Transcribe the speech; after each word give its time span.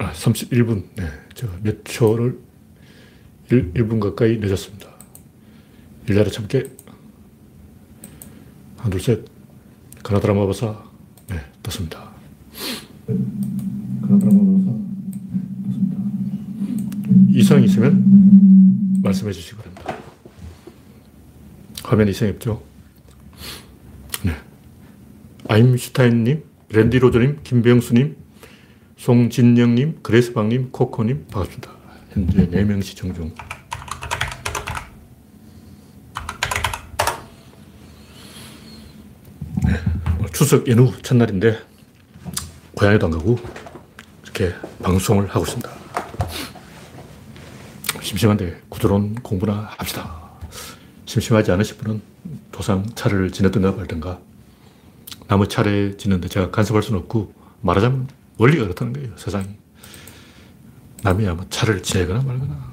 아, 0.00 0.12
31분. 0.12 0.84
네. 0.96 1.04
제가 1.34 1.52
몇 1.62 1.84
초를 1.84 2.38
1, 3.50 3.74
1분 3.74 4.00
가까이 4.00 4.38
늦었습니다. 4.38 4.88
일자리 6.08 6.32
참깨. 6.32 6.64
하나, 8.78 8.90
둘, 8.90 9.00
셋. 9.00 9.26
가나다라 10.02 10.32
마바사. 10.32 10.82
네, 11.28 11.36
떴습니다. 11.62 12.10
가나다라 13.06 14.32
마바사. 14.32 14.72
떴습니다. 15.66 15.96
이상 17.28 17.62
있으면 17.62 19.02
말씀해 19.02 19.32
주시기 19.32 19.56
바랍니다. 19.56 19.96
화면 21.84 22.08
이상이 22.08 22.32
없죠? 22.32 22.62
네. 24.24 24.32
아임슈타인님, 25.46 26.42
랜디 26.70 26.98
로저님, 27.00 27.40
김병수님, 27.44 28.16
송진영님, 29.00 30.00
그레스방님, 30.02 30.72
코코님, 30.72 31.26
반갑습니다. 31.32 31.72
현재 32.10 32.46
4명 32.50 32.82
시청 32.82 33.14
중. 33.14 33.34
네, 39.64 39.72
추석 40.34 40.68
연휴 40.68 40.92
첫날인데, 41.00 41.60
고향에도 42.74 43.06
안 43.06 43.12
가고, 43.12 43.38
이렇게 44.22 44.52
방송을 44.82 45.28
하고 45.28 45.46
있습니다. 45.46 45.70
심심한데 48.02 48.60
구조론 48.68 49.14
공부나 49.22 49.70
합시다. 49.78 50.30
심심하지 51.06 51.52
않으신 51.52 51.78
분은 51.78 52.02
도상 52.52 52.84
차를 52.94 53.30
지내든가 53.30 53.72
말든가 53.72 54.20
남의 55.26 55.48
차례 55.48 55.96
지는데 55.96 56.28
제가 56.28 56.50
간섭할 56.50 56.82
수는 56.82 57.00
없고 57.00 57.32
말하자면 57.62 58.19
원리가 58.40 58.62
그렇다는 58.62 58.94
거예요, 58.94 59.14
세상이. 59.18 59.48
남이야 61.02 61.34
뭐 61.34 61.44
차를 61.50 61.82
지내거나 61.82 62.22
말거나. 62.22 62.70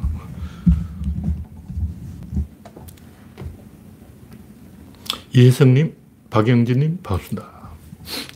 이혜성님, 5.34 5.94
박영진님, 6.30 7.00
반갑습니다. 7.04 7.70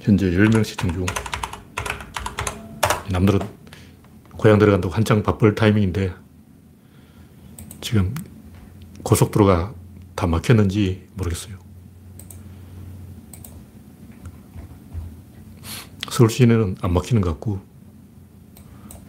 현재 0.02 0.30
10명 0.30 0.66
시청 0.66 0.92
중. 0.92 1.06
남들은 3.10 3.40
고향 4.34 4.60
들어간다고 4.60 4.94
한창 4.94 5.24
바쁠 5.24 5.56
타이밍인데 5.56 6.14
지금 7.80 8.14
고속도로가 9.04 9.74
다 10.16 10.28
막혔는지 10.28 11.08
모르겠어요. 11.14 11.58
서울 16.12 16.30
시내는 16.30 16.76
안 16.82 16.94
막히는 16.94 17.22
것 17.22 17.30
같고, 17.32 17.62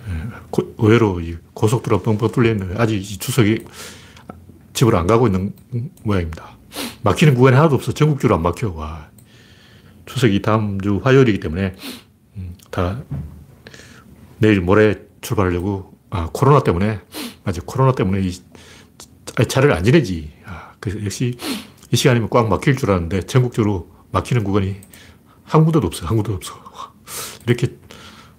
예, 0.09 0.65
의외로 0.79 1.21
고속도로 1.53 2.03
뻥뻥 2.03 2.31
뚫려있는 2.31 2.81
아직 2.81 3.03
추석이 3.03 3.65
집으로 4.73 4.99
안 4.99 5.07
가고 5.07 5.27
있는 5.27 5.53
모양입니다. 6.05 6.57
막히는 7.03 7.35
구간이 7.35 7.57
하나도 7.57 7.75
없어. 7.75 7.93
전국적으로 7.93 8.37
안 8.37 8.43
막혀. 8.43 8.71
와. 8.71 9.11
추석이 10.07 10.43
다음 10.43 10.81
주 10.81 11.01
화요일이기 11.03 11.41
때문에 11.41 11.75
음, 12.37 12.55
다 12.71 13.03
내일 14.39 14.61
모레 14.61 15.07
출발하려고 15.21 15.97
아 16.11 16.29
코로나 16.33 16.63
때문에 16.63 17.01
맞아 17.45 17.63
코로나 17.65 17.93
때문에 17.93 18.21
이 18.27 18.33
차를 19.49 19.73
안 19.73 19.85
지내지. 19.85 20.33
아, 20.45 20.73
그래서 20.81 21.05
역시 21.05 21.37
이 21.91 21.97
시간이면 21.97 22.31
꽉 22.31 22.49
막힐 22.49 22.77
줄 22.77 22.91
알았는데 22.91 23.23
전국적으로 23.23 23.91
막히는 24.13 24.45
구간이 24.45 24.77
한 25.45 25.65
군데도 25.65 25.87
없어. 25.87 26.07
한 26.07 26.17
군데도 26.17 26.35
없어. 26.35 26.62
이렇게 27.47 27.77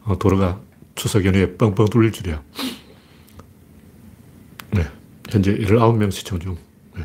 어, 0.03 0.17
도로가 0.17 0.59
추석 0.95 1.25
연휴에 1.25 1.55
뻥뻥 1.57 1.85
뚫릴 1.89 2.11
줄이야. 2.11 2.41
네. 4.71 4.87
현재 5.29 5.55
19명 5.55 6.11
시청 6.11 6.39
중. 6.39 6.57
네. 6.95 7.03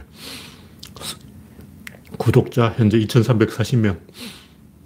구독자 2.19 2.75
현재 2.77 2.99
2340명. 2.99 4.01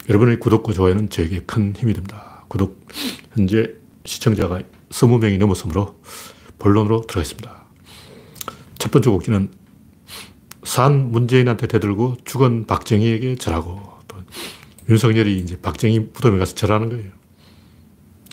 여러분의 0.09 0.41
구독과 0.41 0.73
좋아요는 0.73 1.11
저에게 1.11 1.41
큰 1.41 1.75
힘이 1.77 1.95
됩니다. 1.95 2.45
구독, 2.49 2.87
현재 3.35 3.75
시청자가 4.05 4.63
20명이 4.91 5.39
넘었으므로 5.39 6.01
본론으로 6.59 7.03
들어가겠습니다. 7.03 7.65
첫 8.79 8.91
번째 8.91 9.11
곡기는 9.11 9.51
산 10.65 11.11
문재인한테 11.11 11.67
대들고 11.67 12.19
죽은 12.25 12.67
박정희에게 12.67 13.37
절하고 13.37 13.81
또 13.81 13.92
윤석열이 14.93 15.39
이제 15.39 15.59
박정희 15.59 16.11
무덤에 16.13 16.39
가서 16.39 16.55
절하는 16.55 16.91
거예요. 16.91 17.11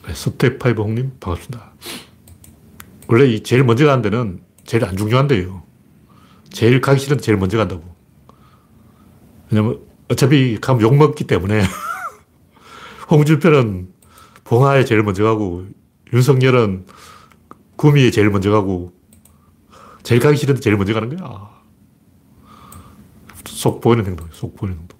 네, 0.05 0.13
서태파이브 0.13 0.81
홍님 0.81 1.13
반갑습니다. 1.21 1.71
원래 3.07 3.27
이 3.27 3.43
제일 3.43 3.63
먼저 3.63 3.85
가는 3.85 4.01
데는 4.01 4.41
제일 4.65 4.83
안 4.83 4.97
중요한데요. 4.97 5.63
제일 6.51 6.81
가기 6.81 6.99
싫은데 6.99 7.23
제일 7.23 7.37
먼저 7.37 7.57
간다고. 7.57 7.95
왜냐면 9.49 9.79
어차피 10.09 10.57
가면 10.59 10.81
욕먹기 10.81 11.23
때문에 11.27 11.63
홍준표는 13.09 13.93
봉화에 14.43 14.83
제일 14.83 15.01
먼저 15.03 15.23
가고 15.23 15.65
윤석열은 16.11 16.87
구미에 17.77 18.11
제일 18.11 18.29
먼저 18.29 18.51
가고 18.51 18.91
제일 20.03 20.19
가기 20.19 20.35
싫은데 20.35 20.59
제일 20.59 20.75
먼저 20.75 20.93
가는 20.93 21.15
거야. 21.15 21.57
속 23.45 23.79
보이는 23.79 24.05
행동, 24.05 24.27
속 24.31 24.55
보이는 24.55 24.77
행동. 24.77 24.98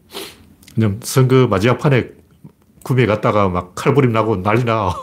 왜냐면 0.79 1.01
선거 1.03 1.45
마지막 1.47 1.77
판에 1.77 2.11
구미에 2.83 3.05
갔다가 3.05 3.49
막 3.49 3.75
칼부림 3.75 4.13
나고 4.13 4.41
난리 4.41 4.63
나. 4.63 4.95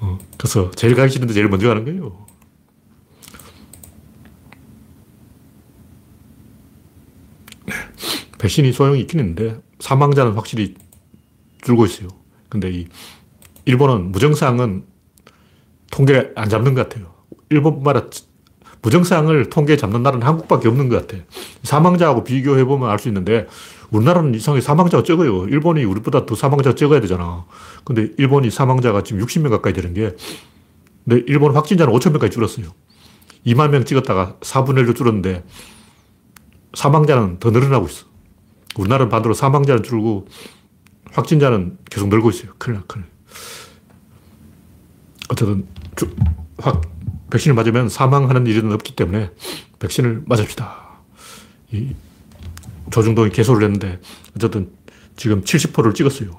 어, 0.00 0.18
그래서 0.38 0.70
제일 0.70 0.94
가기 0.96 1.12
싫은데 1.12 1.34
제일 1.34 1.48
먼저 1.50 1.68
가는 1.68 1.84
거예요. 1.84 2.26
네. 7.66 7.74
백신이 8.38 8.72
소용이 8.72 9.00
있긴 9.00 9.20
있는데 9.20 9.60
사망자는 9.78 10.32
확실히 10.32 10.74
줄고 11.60 11.84
있어요. 11.84 12.08
근데 12.48 12.70
이 12.70 12.88
일본은 13.66 14.10
무증상은 14.10 14.86
통계 15.90 16.32
안 16.34 16.48
잡는 16.48 16.72
것 16.72 16.88
같아요. 16.88 17.12
아니라 17.50 18.08
무증상을 18.82 19.48
통계에 19.48 19.76
잡는 19.76 20.02
나라는 20.02 20.26
한국밖에 20.26 20.68
없는 20.68 20.88
것 20.88 21.06
같아. 21.06 21.22
사망자하고 21.62 22.24
비교해보면 22.24 22.90
알 22.90 22.98
수 22.98 23.08
있는데, 23.08 23.46
우리나라는 23.92 24.34
이상하게 24.34 24.62
사망자가 24.62 25.02
적어요. 25.04 25.46
일본이 25.48 25.84
우리보다 25.84 26.26
더 26.26 26.34
사망자가 26.34 26.74
적어야 26.74 27.00
되잖아. 27.00 27.44
근데 27.84 28.08
일본이 28.16 28.50
사망자가 28.50 29.02
지금 29.02 29.24
60명 29.24 29.50
가까이 29.50 29.72
되는 29.72 29.92
게, 29.94 30.16
근데 31.04 31.22
일본 31.26 31.54
확진자는 31.54 31.92
5천 31.92 32.10
명까지 32.12 32.32
줄었어요. 32.32 32.68
2만 33.46 33.70
명 33.70 33.84
찍었다가 33.84 34.36
4분의 34.40 34.86
1로 34.86 34.96
줄었는데, 34.96 35.44
사망자는 36.74 37.38
더 37.38 37.50
늘어나고 37.50 37.86
있어. 37.86 38.06
우리나라는 38.76 39.10
반대로 39.10 39.34
사망자는 39.34 39.82
줄고, 39.82 40.26
확진자는 41.12 41.76
계속 41.90 42.08
늘고 42.08 42.30
있어요. 42.30 42.52
큰일 42.58 42.78
나, 42.78 42.84
큰일. 42.86 43.04
어쨌든, 45.28 45.66
주, 45.96 46.08
확, 46.58 46.80
백신을 47.30 47.54
맞으면 47.54 47.90
사망하는 47.90 48.46
일은 48.46 48.72
없기 48.72 48.96
때문에 48.96 49.30
백신을 49.80 50.22
맞읍시다. 50.26 50.82
이 51.72 51.94
조중동이 52.92 53.30
개소를 53.30 53.64
했는데 53.64 54.00
어쨌든 54.36 54.70
지금 55.16 55.42
70%를 55.42 55.94
찍었어요. 55.94 56.30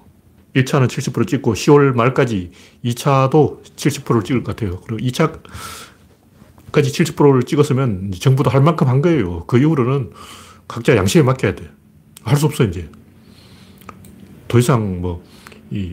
1차는 0.55 0.87
70% 0.87 1.27
찍고 1.27 1.53
10월 1.53 1.93
말까지 1.95 2.51
2차도 2.85 3.63
70%를 3.75 4.23
찍을 4.23 4.43
것 4.43 4.55
같아요. 4.55 4.79
그리고 4.81 5.03
2차까지 5.07 5.41
70%를 6.71 7.43
찍었으면 7.43 8.11
정부도 8.19 8.49
할 8.49 8.61
만큼 8.61 8.87
한 8.87 9.01
거예요. 9.01 9.45
그 9.47 9.57
이후로는 9.57 10.11
각자 10.67 10.95
양식에 10.95 11.23
맡겨야 11.23 11.55
돼. 11.55 11.69
할 12.23 12.37
수 12.37 12.45
없어, 12.45 12.63
이제. 12.63 12.89
더 14.47 14.59
이상 14.59 15.01
뭐, 15.01 15.23
이, 15.71 15.91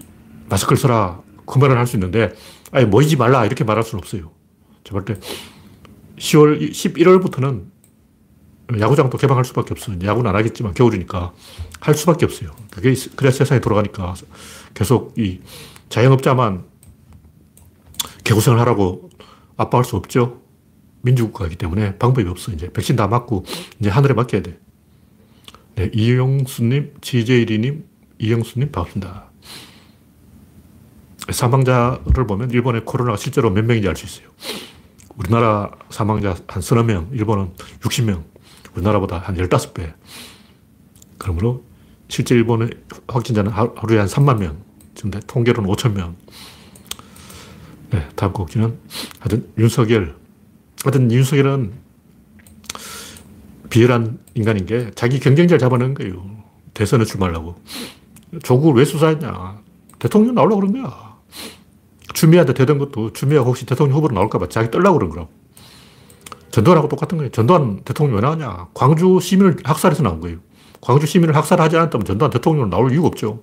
마스크를 0.48 0.77
써라. 0.78 1.21
그 1.47 1.59
말을 1.59 1.77
할 1.77 1.86
수 1.86 1.97
있는데, 1.97 2.33
아예 2.71 2.84
모이지 2.84 3.16
말라. 3.16 3.45
이렇게 3.47 3.65
말할 3.65 3.83
수는 3.83 3.98
없어요. 4.01 4.30
제가 4.84 5.01
볼 5.01 5.04
때 5.04 5.21
10월, 6.18 6.71
11월부터는 6.71 7.65
야구장도 8.78 9.19
개방할 9.19 9.45
수밖에 9.45 9.72
없어요. 9.72 9.99
야구는 10.03 10.31
안 10.31 10.37
하겠지만 10.37 10.75
겨울이니까 10.75 11.33
할 11.81 11.95
수밖에 11.95 12.25
없어요. 12.27 12.51
그게 12.71 12.95
그래야 13.17 13.33
세상이 13.33 13.61
돌아가니까 13.61 14.15
계속 14.75 15.19
이 15.19 15.41
자영업자만 15.89 16.65
개고생을 18.25 18.61
하라고 18.61 19.11
압박할 19.57 19.84
수 19.84 19.97
없죠. 19.97 20.43
민주국가이기 21.03 21.57
때문에 21.57 21.97
방법이 21.99 22.28
없어. 22.28 22.53
이제 22.53 22.71
백신 22.72 22.97
다 22.97 23.09
맞고 23.09 23.45
이제 23.81 23.89
하늘에 23.89 24.15
맡겨야 24.15 24.43
돼. 24.43 24.59
네, 25.77 25.91
이영수님, 25.95 26.95
지제이리님, 27.01 27.84
이영수님 28.19 28.71
반갑습니다. 28.71 29.31
사망자를 31.31 32.27
보면 32.27 32.51
일본의 32.51 32.84
코로나가 32.84 33.17
실제로 33.17 33.51
몇 33.51 33.65
명인지 33.65 33.89
알 33.89 33.97
수 33.97 34.05
있어요. 34.07 34.31
우리나라 35.17 35.71
사망자 35.91 36.37
한 36.47 36.63
서너 36.63 36.83
명, 36.83 37.09
일본은 37.13 37.53
60명, 37.81 38.25
우리나라보다 38.75 39.19
한 39.19 39.37
15배. 39.37 39.93
그러므로 41.19 41.65
실제 42.09 42.34
일본의 42.34 42.71
확진자는 43.09 43.53
하루에 43.53 43.99
한 43.99 44.07
3만 44.07 44.39
명, 44.39 44.59
지금 44.95 45.11
통계로는 45.27 45.71
5천 45.71 45.93
명. 45.93 46.17
네, 47.91 48.09
다음 48.15 48.33
곡지는 48.33 48.78
하여튼 49.19 49.49
윤석열. 49.59 50.17
하여튼 50.84 51.11
윤석열은 51.11 51.72
비열한 53.69 54.19
인간인 54.34 54.67
게 54.67 54.91
자기 54.95 55.21
경쟁자를 55.21 55.59
잡아낸 55.59 55.95
거예요. 55.95 56.25
대선에 56.75 57.05
출마하려고. 57.05 57.57
조국을 58.43 58.75
왜 58.75 58.84
수사했냐. 58.84 59.61
대통령 59.99 60.34
나오려고 60.34 60.61
그런 60.61 60.83
거야. 60.83 61.19
추미애한테 62.15 62.55
되던 62.55 62.78
것도 62.78 63.13
추미애가 63.13 63.45
혹시 63.45 63.67
대통령 63.67 63.97
후보로 63.97 64.15
나올까봐 64.15 64.49
자기 64.49 64.71
떨려고 64.71 64.99
그런 64.99 65.11
거라고. 65.11 65.40
전두환하고 66.50 66.88
똑같은 66.88 67.18
거예요. 67.18 67.30
전두환 67.30 67.82
대통령 67.84 68.16
왜 68.16 68.22
나왔냐. 68.22 68.68
광주 68.74 69.18
시민을 69.20 69.58
학살해서 69.64 70.02
나온 70.02 70.20
거예요. 70.20 70.38
광주 70.80 71.06
시민을 71.06 71.36
학살하지 71.36 71.76
않았다면 71.76 72.04
전두환 72.04 72.30
대통령으로 72.30 72.70
나올 72.70 72.92
이유가 72.92 73.08
없죠. 73.08 73.42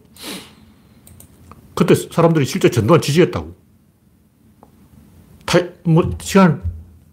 그때 1.75 1.94
사람들이 1.95 2.45
실제 2.45 2.69
전두환 2.69 3.01
지지했다고. 3.01 3.56
타, 5.45 5.59
뭐, 5.83 6.09
시간 6.19 6.62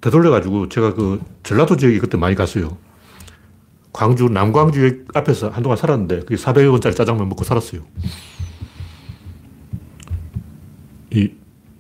되돌려가지고 0.01 0.69
제가 0.69 0.95
그 0.95 1.21
전라도 1.43 1.77
지역에 1.77 1.99
그때 1.99 2.17
많이 2.17 2.35
갔어요. 2.35 2.77
광주, 3.93 4.29
남광주 4.29 5.05
앞에서 5.15 5.51
한동안 5.51 5.77
살았는데, 5.77 6.21
그게 6.21 6.35
400여 6.35 6.73
원짜리 6.73 6.95
짜장면 6.95 7.29
먹고 7.29 7.45
살았어요. 7.45 7.83
이 11.13 11.31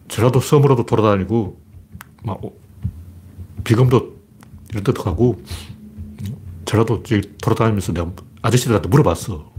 전라도 0.06 0.38
섬으로도 0.38 0.86
돌아다니고, 0.86 1.58
막, 2.22 2.40
비금도 3.64 4.14
이런 4.70 4.84
가고, 4.84 5.42
전라도 6.64 7.02
지역 7.02 7.22
돌아다니면서 7.38 7.92
내가 7.92 8.10
아저씨들한테 8.42 8.88
물어봤어. 8.88 9.52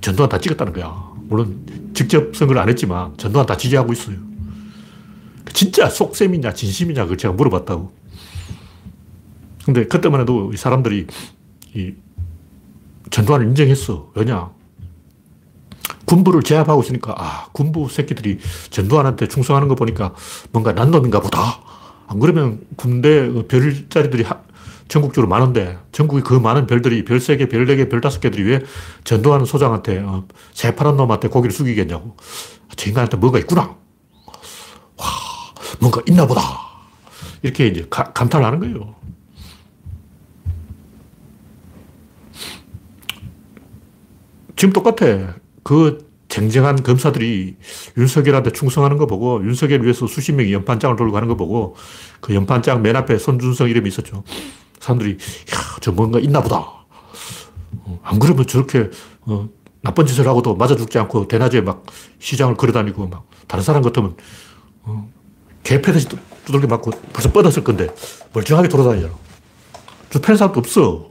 전두환 0.00 0.28
다 0.28 0.38
찍었다는 0.38 0.72
거야. 0.72 1.12
물론 1.28 1.92
직접 1.94 2.34
선거를 2.36 2.60
안 2.60 2.68
했지만 2.68 3.16
전두환 3.16 3.46
다 3.46 3.56
지지하고 3.56 3.92
있어요. 3.92 4.16
진짜 5.52 5.88
속셈이냐 5.88 6.52
진심이냐 6.52 7.02
그걸 7.04 7.16
제가 7.16 7.34
물어봤다고. 7.34 7.92
근데 9.64 9.86
그때만 9.86 10.20
해도 10.20 10.52
이 10.52 10.56
사람들이 10.56 11.06
이 11.74 11.94
전두환을 13.10 13.46
인정했어. 13.48 14.12
왜냐? 14.14 14.50
군부를 16.04 16.42
제압하고 16.42 16.82
있으니까, 16.82 17.14
아, 17.16 17.46
군부 17.52 17.88
새끼들이 17.88 18.38
전두환한테 18.70 19.26
충성하는 19.28 19.68
거 19.68 19.74
보니까 19.74 20.14
뭔가 20.52 20.74
난 20.74 20.90
놈인가 20.90 21.20
보다. 21.20 21.60
안 22.06 22.18
그러면 22.18 22.60
군대 22.76 23.28
그 23.28 23.46
별자리들이 23.46 24.24
전국적으로 24.88 25.28
많은데, 25.28 25.78
전국에 25.92 26.22
그 26.22 26.34
많은 26.34 26.66
별들이 26.66 27.04
별 27.04 27.18
3개, 27.18 27.50
별 27.50 27.66
4개, 27.66 27.90
별 27.90 28.00
5개들이 28.00 28.46
왜 28.46 28.60
전두환 29.04 29.44
소장한테, 29.44 29.98
어, 30.00 30.26
새파란 30.52 30.96
놈한테 30.96 31.28
고기를 31.28 31.52
숙이겠냐고. 31.52 32.16
저 32.76 32.88
인간한테 32.88 33.16
뭔가 33.16 33.38
있구나. 33.38 33.76
와, 34.96 35.06
뭔가 35.80 36.02
있나 36.06 36.26
보다. 36.26 36.42
이렇게 37.42 37.66
이제 37.66 37.86
가, 37.88 38.12
감탄을 38.12 38.46
하는 38.46 38.60
거예요. 38.60 38.94
지금 44.56 44.72
똑같아. 44.72 45.34
그 45.62 46.03
쟁쟁한 46.34 46.82
검사들이 46.82 47.56
윤석열한테 47.96 48.50
충성하는 48.50 48.98
거 48.98 49.06
보고 49.06 49.40
윤석열 49.44 49.82
위해서 49.84 50.08
수십 50.08 50.32
명이 50.32 50.52
연판장을 50.52 50.96
돌고 50.96 51.12
가는 51.12 51.28
거 51.28 51.36
보고 51.36 51.76
그 52.20 52.34
연판장 52.34 52.82
맨 52.82 52.96
앞에 52.96 53.18
손준성 53.18 53.68
이름이 53.68 53.88
있었죠. 53.88 54.24
사람들이 54.80 55.12
야, 55.12 55.76
저 55.80 55.92
뭔가 55.92 56.18
있나 56.18 56.40
보다. 56.40 56.56
어, 56.56 58.00
안 58.02 58.18
그러면 58.18 58.48
저렇게 58.48 58.90
어, 59.20 59.48
나쁜 59.80 60.06
짓을 60.06 60.26
하고도 60.26 60.56
맞아 60.56 60.74
죽지 60.74 60.98
않고 60.98 61.28
대낮에 61.28 61.60
막 61.60 61.86
시장을 62.18 62.56
걸어다니고 62.56 63.06
막 63.06 63.28
다른 63.46 63.62
사람 63.62 63.82
같으면 63.82 64.16
어, 64.82 65.08
개패듯이 65.62 66.08
두들겨 66.46 66.66
맞고 66.66 66.90
벌써 67.12 67.30
뻗었을 67.30 67.62
건데 67.62 67.94
멀쩡하게 68.32 68.68
돌아다니잖아. 68.68 69.14
저 70.10 70.20
패는 70.20 70.36
사람도 70.36 70.58
없어. 70.58 71.10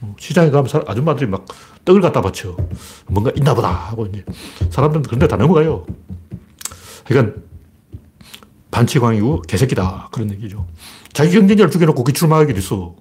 어, 0.00 0.16
시장에 0.18 0.48
가면 0.48 0.70
아줌마들이 0.86 1.28
막 1.28 1.44
떡을 1.84 2.00
갖다 2.00 2.20
바쳐. 2.20 2.56
뭔가 3.06 3.30
있나 3.36 3.54
보다 3.54 3.70
하고 3.70 4.06
이제 4.06 4.24
사람들은 4.70 5.02
그런데 5.02 5.28
다 5.28 5.36
넘어가요. 5.36 5.86
그러니까 7.04 7.40
반치광이고 8.70 9.42
개새끼다. 9.42 10.08
그런 10.12 10.30
얘기죠. 10.32 10.66
자기 11.12 11.32
경쟁자를 11.32 11.70
죽여놓고 11.70 12.02
거기 12.02 12.12
출마하게 12.12 12.54
됐어. 12.54 12.96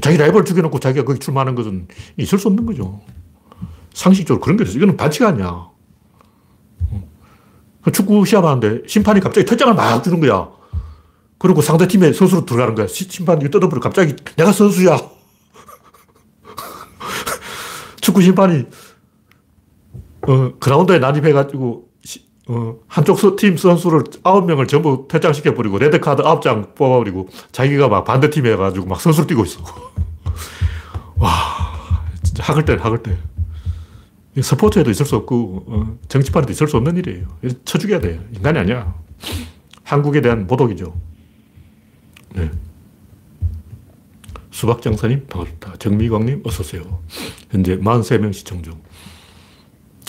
자기 0.00 0.16
라이벌을 0.18 0.44
죽여놓고 0.44 0.78
자기가 0.78 1.04
거기 1.04 1.18
출마하는 1.18 1.54
것은 1.54 1.88
있을 2.18 2.38
수 2.38 2.48
없는 2.48 2.66
거죠. 2.66 3.00
상식적으로 3.94 4.40
그런 4.40 4.56
게 4.56 4.64
있어. 4.64 4.76
이거는 4.76 4.96
반치가 4.96 5.28
아니야. 5.28 5.68
그 7.82 7.90
축구 7.90 8.24
시합하는데 8.24 8.86
심판이 8.86 9.20
갑자기 9.20 9.46
퇴장을 9.46 9.74
막 9.74 10.04
주는 10.04 10.20
거야. 10.20 10.50
그리고 11.38 11.62
상대팀의 11.62 12.14
선수로 12.14 12.44
들어가는 12.44 12.74
거야. 12.74 12.86
심판이 12.86 13.50
떠들어 13.50 13.80
갑자기 13.80 14.14
내가 14.36 14.52
선수야. 14.52 15.17
축구 18.08 18.22
심판이 18.22 18.64
어, 20.22 20.52
그라운드에 20.58 20.98
난입해가지고 20.98 21.88
어, 22.48 22.76
한쪽 22.86 23.36
팀 23.36 23.58
선수를 23.58 24.04
아홉 24.22 24.46
명을 24.46 24.66
전부 24.66 25.06
퇴장시켜버리고 25.10 25.76
레드카드 25.76 26.22
아홉 26.22 26.40
장 26.40 26.74
뽑아버리고 26.74 27.28
자기가 27.52 27.88
막 27.88 28.04
반대팀 28.04 28.46
해가지고 28.46 28.86
막 28.86 28.98
선수를 28.98 29.26
뛰고 29.26 29.44
있어. 29.44 29.60
와, 31.16 31.28
진짜 32.22 32.42
학을 32.44 32.64
때, 32.64 32.78
학을 32.80 33.02
때. 33.02 33.18
스포츠에도 34.40 34.90
있을 34.90 35.04
수 35.04 35.16
없고, 35.16 35.64
어, 35.66 35.98
정치판에도 36.08 36.50
있을 36.52 36.66
수 36.66 36.78
없는 36.78 36.96
일이에요. 36.96 37.26
쳐 37.66 37.76
죽여야 37.76 38.00
돼요. 38.00 38.20
인간이 38.34 38.58
아니야. 38.58 38.94
한국에 39.82 40.22
대한 40.22 40.46
모독이죠. 40.46 40.94
네. 42.34 42.50
수박장사님, 44.58 45.28
반갑습니다. 45.28 45.76
정미광님, 45.78 46.42
어서오세요. 46.44 47.00
현재 47.48 47.78
43명 47.78 48.32
시청 48.32 48.60
중. 48.60 48.74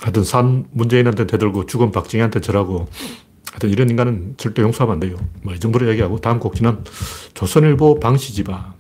하여튼 0.01 0.23
산 0.23 0.65
문재인한테 0.71 1.27
대들고 1.27 1.67
죽은 1.67 1.91
박정희한테 1.91 2.41
절하고 2.41 2.87
하여튼 3.51 3.69
이런 3.69 3.91
인간은 3.91 4.33
절대 4.37 4.63
용서하면 4.63 4.93
안 4.95 4.99
돼요. 5.01 5.17
뭐 5.43 5.53
이 5.53 5.59
정도로 5.59 5.87
얘기하고 5.91 6.19
다음 6.19 6.39
곡지는 6.39 6.83
조선일보 7.35 7.99
방시 7.99 8.33
집안. 8.33 8.73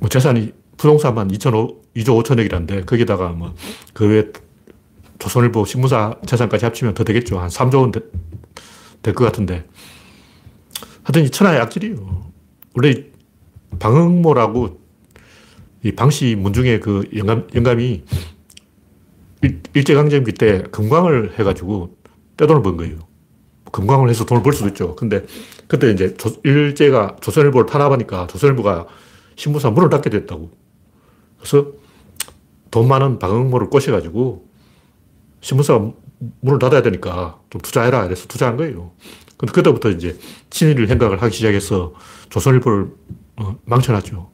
뭐 0.00 0.08
재산이 0.08 0.52
부동산만 0.76 1.28
2조 1.30 1.76
5천억이란데 1.94 2.84
거기다가 2.84 3.28
뭐 3.28 3.54
그 3.94 4.06
외 4.08 4.24
조선일보 5.20 5.64
신문사 5.66 6.16
재산까지 6.26 6.64
합치면 6.64 6.94
더 6.94 7.04
되겠죠. 7.04 7.38
한 7.38 7.48
3조 7.48 7.78
원 7.80 7.92
될 7.92 9.14
것 9.14 9.24
같은데. 9.24 9.64
하여튼 11.04 11.22
이 11.24 11.30
천하의 11.30 11.60
악질이에요. 11.60 12.26
원래 12.74 13.04
방흥모라고 13.78 14.80
이 15.82 15.92
방시 15.92 16.34
문중의 16.34 16.80
그 16.80 17.08
영감, 17.16 17.46
영감이 17.54 18.04
일제강점기 19.74 20.32
때 20.32 20.62
금광을 20.70 21.38
해가지고 21.38 21.96
떼돈을 22.36 22.62
번 22.62 22.76
거예요. 22.76 22.98
금광을 23.72 24.08
해서 24.08 24.24
돈을 24.24 24.42
벌 24.42 24.52
수도 24.52 24.68
있죠. 24.68 24.96
근데 24.96 25.24
그때 25.68 25.90
이제 25.90 26.14
조, 26.16 26.32
일제가 26.44 27.16
조선일보를 27.20 27.66
탄압하니까 27.66 28.26
조선일보가 28.28 28.86
신문사 29.36 29.70
문을 29.70 29.90
닫게 29.90 30.10
됐다고. 30.10 30.50
그래서 31.38 31.72
돈 32.70 32.88
많은 32.88 33.18
방흥모를 33.18 33.68
꼬셔가지고 33.68 34.46
신문사가 35.40 35.92
문을 36.40 36.58
닫아야 36.58 36.82
되니까 36.82 37.38
좀 37.50 37.60
투자해라. 37.60 38.04
그래서 38.04 38.26
투자한 38.26 38.56
거예요. 38.56 38.92
근데 39.36 39.52
그때부터 39.52 39.90
이제 39.90 40.18
친일 40.48 40.88
행각을 40.88 41.20
하기 41.22 41.36
시작해서 41.36 41.92
조선일보를 42.30 42.84
어, 42.84 43.25
망쳐놨죠. 43.64 44.30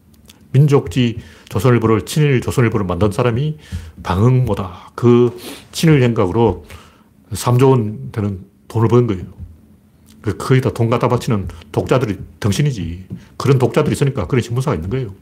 민족지 0.53 1.19
조선일보를 1.49 2.05
친일 2.05 2.41
조선일보를 2.41 2.87
만든 2.87 3.11
사람이 3.11 3.59
방흥모다. 4.03 4.93
그 4.95 5.37
친일 5.73 6.03
행각으로 6.03 6.65
3조 7.33 7.71
원 7.71 8.13
되는 8.13 8.45
돈을 8.69 8.89
번 8.89 9.07
거예요. 9.07 9.25
그 10.21 10.37
거기다 10.37 10.71
돈 10.71 10.89
갖다 10.89 11.09
바치는 11.09 11.49
독자들이 11.73 12.19
덩신이지. 12.39 13.07
그런 13.37 13.59
독자들이 13.59 13.93
있으니까 13.93 14.27
그런 14.27 14.43
신문사가 14.43 14.75
있는 14.77 14.89
거예요. 14.91 15.15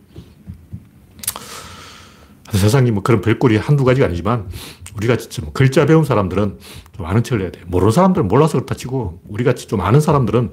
세상에 2.52 2.90
뭐 2.90 3.02
그런 3.02 3.20
별꼴이 3.20 3.56
한두 3.56 3.84
가지가 3.84 4.06
아니지만 4.06 4.48
우리가 4.96 5.16
좀 5.16 5.50
글자 5.52 5.86
배운 5.86 6.04
사람들은 6.04 6.58
좀 6.96 7.06
아는 7.06 7.22
척을 7.22 7.42
해야 7.42 7.50
돼. 7.50 7.60
모르는 7.66 7.92
사람들은 7.92 8.28
몰라서 8.28 8.54
그렇다 8.54 8.74
치고 8.74 9.22
우리같이 9.28 9.68
좀 9.68 9.80
아는 9.80 10.00
사람들은 10.00 10.52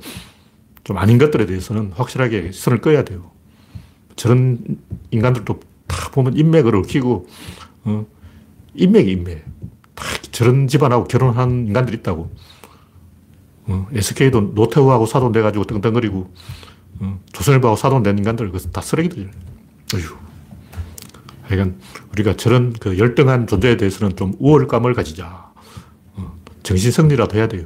좀 0.88 0.98
아닌 0.98 1.18
것들에 1.18 1.46
대해서는 1.46 1.92
확실하게 1.94 2.54
선을 2.54 2.80
꺼야 2.80 3.04
돼요. 3.04 3.30
저런 4.16 4.80
인간들도 5.12 5.60
다 5.86 6.10
보면 6.12 6.38
인맥을 6.38 6.74
얽히고, 6.78 7.28
어, 7.84 8.06
인맥이 8.74 9.12
인맥. 9.12 9.44
다 9.96 10.06
저런 10.32 10.70
집안하고 10.70 11.04
결혼한 11.04 11.68
인간들이 11.68 11.98
있다고. 11.98 12.32
어, 13.66 13.88
SK도 13.92 14.54
노태우하고 14.56 15.06
사돈 15.06 15.34
돼가지고 15.34 15.66
떵떵거리고, 15.66 16.34
어, 17.02 17.20
조선일보하고 17.34 17.76
사돈 17.76 18.04
된 18.04 18.18
인간들, 18.18 18.50
그다 18.50 18.80
쓰레기들. 18.80 19.30
어휴. 19.94 20.16
하여간, 21.42 21.82
우리가 22.14 22.38
저런 22.38 22.72
그 22.72 22.98
열등한 22.98 23.48
존재에 23.48 23.76
대해서는 23.76 24.16
좀 24.16 24.36
우월감을 24.40 24.94
가지자. 24.94 25.52
어, 26.14 26.38
정신 26.64 26.92
승리라도 26.92 27.38
해야 27.38 27.50
돼요. 27.50 27.66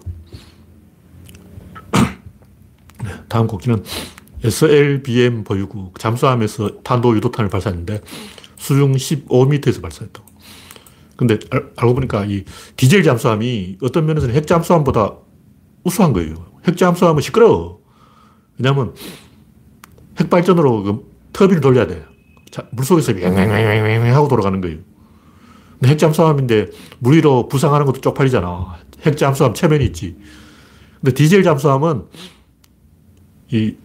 네, 3.04 3.10
다음 3.32 3.48
곡기는 3.48 3.82
SLBM 4.44 5.46
보유국 5.46 5.98
잠수함에서 5.98 6.82
탄도 6.84 7.16
유도탄을 7.16 7.50
발사했는데 7.50 8.02
수중 8.58 8.92
15m에서 8.92 9.82
발사했다고. 9.82 10.28
근데 11.16 11.40
알, 11.50 11.74
고 11.76 11.94
보니까 11.94 12.26
이 12.26 12.44
디젤 12.76 13.04
잠수함이 13.04 13.78
어떤 13.82 14.06
면에서는 14.06 14.36
핵 14.36 14.48
잠수함보다 14.48 15.16
우수한 15.86 16.12
거예요. 16.12 16.34
핵 16.68 16.76
잠수함은 16.76 17.22
시끄러워. 17.22 17.80
왜냐면 18.60 18.94
핵발전으로 20.20 20.84
그 20.84 21.12
터비를 21.32 21.62
돌려야 21.62 21.88
돼. 21.88 22.04
자, 22.50 22.68
물속에서 22.72 23.14
맹맹맹맹 23.14 24.14
하고 24.14 24.28
돌아가는 24.28 24.60
거예요. 24.60 24.80
근데 25.80 25.90
핵 25.90 25.98
잠수함인데 25.98 26.68
물 27.00 27.16
위로 27.16 27.48
부상하는 27.48 27.86
것도 27.86 28.02
쪽팔리잖아. 28.02 28.76
핵 29.04 29.16
잠수함 29.16 29.54
체면이 29.54 29.86
있지. 29.86 30.18
근데 31.00 31.14
디젤 31.14 31.44
잠수함은 31.44 32.04
이물 33.52 33.76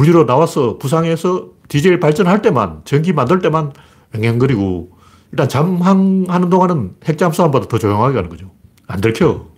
위로 0.00 0.26
나와서 0.26 0.78
부상해서 0.78 1.48
디젤 1.68 2.00
발전할 2.00 2.42
때만, 2.42 2.82
전기 2.84 3.12
만들 3.12 3.40
때만 3.40 3.72
맹맹거리고 4.12 4.98
일단 5.32 5.48
잠항하는 5.48 6.48
동안은 6.48 6.96
핵잠수함보다 7.04 7.68
더 7.68 7.78
조용하게 7.78 8.14
가는 8.14 8.30
거죠. 8.30 8.50
안 8.86 9.00
들켜. 9.00 9.48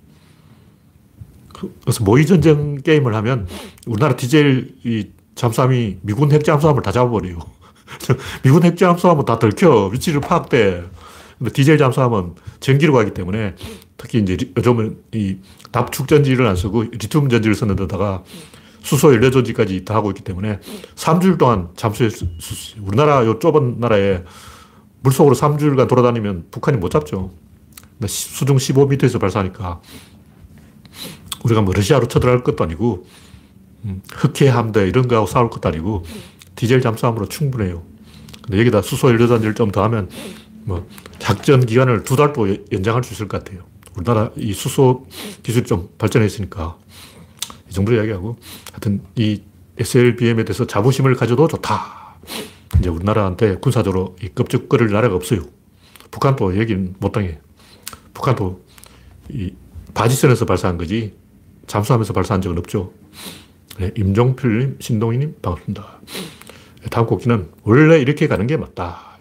그, 1.55 1.73
그래서 1.83 2.03
모의전쟁 2.03 2.79
게임을 2.79 3.15
하면 3.15 3.47
우리나라 3.87 4.17
디젤 4.17 4.75
이 4.85 5.11
잠수함이 5.37 5.99
미군 6.03 6.33
핵잠수함을 6.33 6.83
다 6.83 6.91
잡아버려요. 6.91 7.39
미군 8.43 8.65
핵잠수함은 8.65 9.25
다 9.25 9.39
들켜. 9.39 9.87
위치를 9.87 10.21
파악돼. 10.21 10.85
근데 11.39 11.53
디젤 11.53 11.79
잠수함은 11.79 12.35
전기로 12.59 12.93
가기 12.93 13.15
때문에 13.15 13.55
특히 14.00 14.21
이제 14.21 14.38
요즘은 14.57 14.97
이 15.12 15.37
납축 15.73 16.09
전지를 16.09 16.47
안 16.47 16.57
쓰고 16.57 16.85
리튬 16.85 17.28
전지를 17.28 17.54
쓰는 17.54 17.76
데다가 17.76 18.25
수소 18.83 19.12
연료 19.12 19.30
전지까지 19.30 19.85
다 19.85 19.95
하고 19.95 20.11
있기 20.11 20.23
때문에 20.25 20.59
3주일 20.95 21.37
동안 21.37 21.69
잠수해 21.76 22.09
수, 22.09 22.26
우리나라 22.80 23.26
요 23.26 23.38
좁은 23.38 23.78
나라에 23.78 24.25
물속으로 25.02 25.35
3주일간 25.35 25.87
돌아다니면 25.87 26.47
북한이 26.50 26.78
못 26.78 26.88
잡죠. 26.90 27.30
수중 28.07 28.57
15m에서 28.57 29.21
발사하니까 29.21 29.83
우리가 31.45 31.61
뭐 31.61 31.75
러시아로 31.75 32.09
쳐들어갈 32.09 32.42
것도 32.42 32.64
아니고 32.64 33.04
음, 33.85 34.00
흑해 34.11 34.49
함대 34.49 34.88
이런 34.88 35.09
거하고 35.09 35.26
싸울 35.26 35.50
것도 35.50 35.69
아니고 35.69 36.07
디젤 36.57 36.80
잠수함으로 36.80 37.28
충분해요. 37.28 37.83
근데 38.42 38.61
여기다 38.61 38.80
수소 38.80 39.11
연료 39.11 39.28
단지를 39.28 39.54
좀 39.54 39.71
더 39.73 39.85
하면 39.85 40.09
뭐 40.64 40.88
작전 41.19 41.66
기간을 41.66 42.04
두 42.04 42.16
달도 42.16 42.49
연장할 42.73 43.04
수 43.04 43.12
있을 43.12 43.28
것 43.28 43.45
같아요. 43.45 43.70
우리나라 43.97 44.31
이 44.37 44.53
수소 44.53 45.07
기술이 45.43 45.67
좀 45.67 45.89
발전했으니까 45.99 46.79
이 47.69 47.73
정도 47.73 47.95
이야기하고 47.95 48.37
하여튼 48.73 49.03
이 49.17 49.43
SLBM에 49.79 50.45
대해서 50.45 50.67
자부심을 50.67 51.15
가져도 51.15 51.49
좋다. 51.49 52.17
이제 52.79 52.89
우리나라한테 52.89 53.57
군사적으로 53.57 54.17
이 54.23 54.29
껍적거릴 54.29 54.91
나라가 54.91 55.15
없어요. 55.15 55.43
북한도 56.11 56.59
얘기는 56.59 56.95
못 56.99 57.13
당해. 57.13 57.39
북한도 58.15 58.65
이 59.31 59.53
바지선에서 59.95 60.45
발사한 60.45 60.77
거지 60.79 61.15
잠수함에서 61.67 62.13
발사한 62.13 62.43
적은 62.43 62.59
없죠. 62.59 62.93
네, 63.79 63.91
임종필님, 63.97 64.79
신동희님, 64.81 65.37
반갑습니다. 65.41 66.01
다음 66.91 67.07
곡기는 67.07 67.51
원래 67.63 67.99
이렇게 67.99 68.29
가는 68.29 68.47
게 68.47 68.57
맞다. 68.57 69.19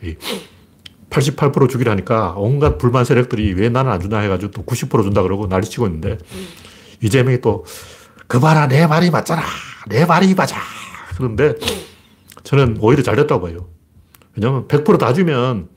88% 1.10 1.70
주기라니까 1.70 2.36
온갖 2.38 2.78
불만 2.78 3.06
세력들이 3.06 3.54
왜 3.54 3.70
나는 3.70 3.92
안 3.92 4.00
주나 4.00 4.20
해가지고 4.20 4.52
또 4.52 4.64
90% 4.64 5.04
준다 5.04 5.22
그러고 5.22 5.48
난리치고 5.48 5.88
있는데 5.88 6.18
이재명이 7.02 7.42
또그 7.42 8.40
봐라 8.40 8.68
내 8.68 8.86
말이 8.88 9.10
맞잖아. 9.10 9.42
내 9.88 10.06
말이 10.06 10.34
맞아. 10.36 10.58
그런데 11.18 11.56
저는 12.44 12.78
오히려 12.80 13.04
잘 13.04 13.16
됐다고 13.16 13.48
봐요. 13.48 13.68
왜냐면 14.36 14.68
100%다 14.68 15.14
주면 15.14 15.70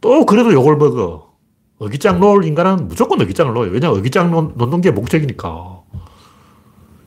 또 0.00 0.26
그래도 0.26 0.52
욕을 0.52 0.76
먹어. 0.76 1.28
어기장 1.78 2.20
놓을 2.20 2.44
인간은 2.44 2.88
무조건 2.88 3.20
어기장을 3.20 3.52
놓아요. 3.54 3.70
왜냐면 3.70 3.98
어기장 3.98 4.30
놓는 4.30 4.80
게 4.80 4.90
목적이니까. 4.90 5.82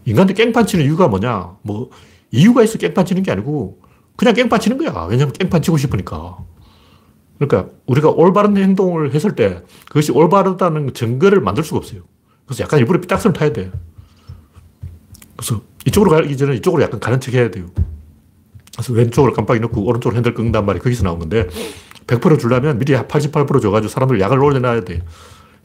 인간들 0.06 0.34
깽판 0.36 0.66
치는 0.66 0.86
이유가 0.86 1.08
뭐냐? 1.08 1.58
뭐, 1.62 1.90
이유가 2.32 2.64
있어. 2.64 2.78
깽판 2.78 3.06
치는 3.06 3.24
게 3.24 3.32
아니고, 3.32 3.82
그냥 4.16 4.34
깽판 4.34 4.60
치는 4.60 4.78
거야. 4.78 5.06
왜냐면 5.10 5.34
깽판 5.34 5.62
치고 5.62 5.78
싶으니까. 5.78 6.38
그러니까 7.48 7.72
우리가 7.88 8.10
올바른 8.10 8.56
행동을 8.56 9.16
했을 9.16 9.36
때 9.36 9.64
그것이 9.88 10.12
올바르다는 10.12 10.94
증거를 10.94 11.42
만들 11.42 11.64
수가 11.64 11.78
없어요. 11.78 12.02
그래서 12.46 12.64
약간 12.64 12.80
일부러 12.80 13.02
삐딱선을 13.02 13.34
타야 13.34 13.52
돼. 13.52 13.72
그래서 15.36 15.62
이쪽으로 15.88 16.12
가기 16.12 16.38
전에 16.38 16.56
이쪽으로 16.58 16.84
약간 16.84 17.00
가는 17.00 17.20
척 17.20 17.34
해야 17.34 17.50
돼요. 17.50 17.66
그래서 18.76 18.94
왼쪽으로 18.94 19.34
깜빡이 19.34 19.60
넣고 19.60 19.84
오른쪽으로 19.84 20.16
핸들 20.16 20.36
끈단 20.36 20.68
말이 20.68 20.80
거기서 20.80 21.04
나온 21.04 21.18
건데 21.18 21.48
100% 22.06 22.40
주려면 22.40 22.78
미리 22.78 22.94
88% 22.94 23.60
줘가지고 23.60 23.90
사람들 23.90 24.20
약을 24.20 24.38
올려놔야 24.38 24.82
돼. 24.82 25.02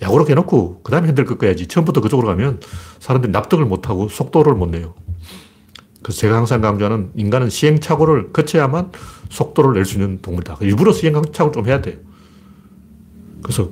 약으로 0.01 0.27
해놓고 0.27 0.81
그 0.83 0.91
다음에 0.91 1.09
핸들 1.09 1.27
꺾어야지. 1.27 1.67
처음부터 1.67 2.01
그쪽으로 2.01 2.27
가면 2.27 2.61
사람들이 3.01 3.33
납득을 3.33 3.67
못하고 3.67 4.09
속도를 4.09 4.55
못 4.55 4.71
내요. 4.71 4.95
그래서 6.03 6.21
제가 6.21 6.37
항상 6.37 6.61
강조하는 6.61 7.11
인간은 7.15 7.51
시행착오를 7.51 8.33
거쳐야만 8.33 8.93
속도를 9.31 9.75
낼 9.75 9.85
수 9.85 9.95
있는 9.95 10.21
동물이다. 10.23 10.59
일부러 10.61 10.93
시행착오를 10.93 11.53
좀 11.53 11.67
해야 11.67 11.81
돼 11.81 12.01
그래서 13.43 13.71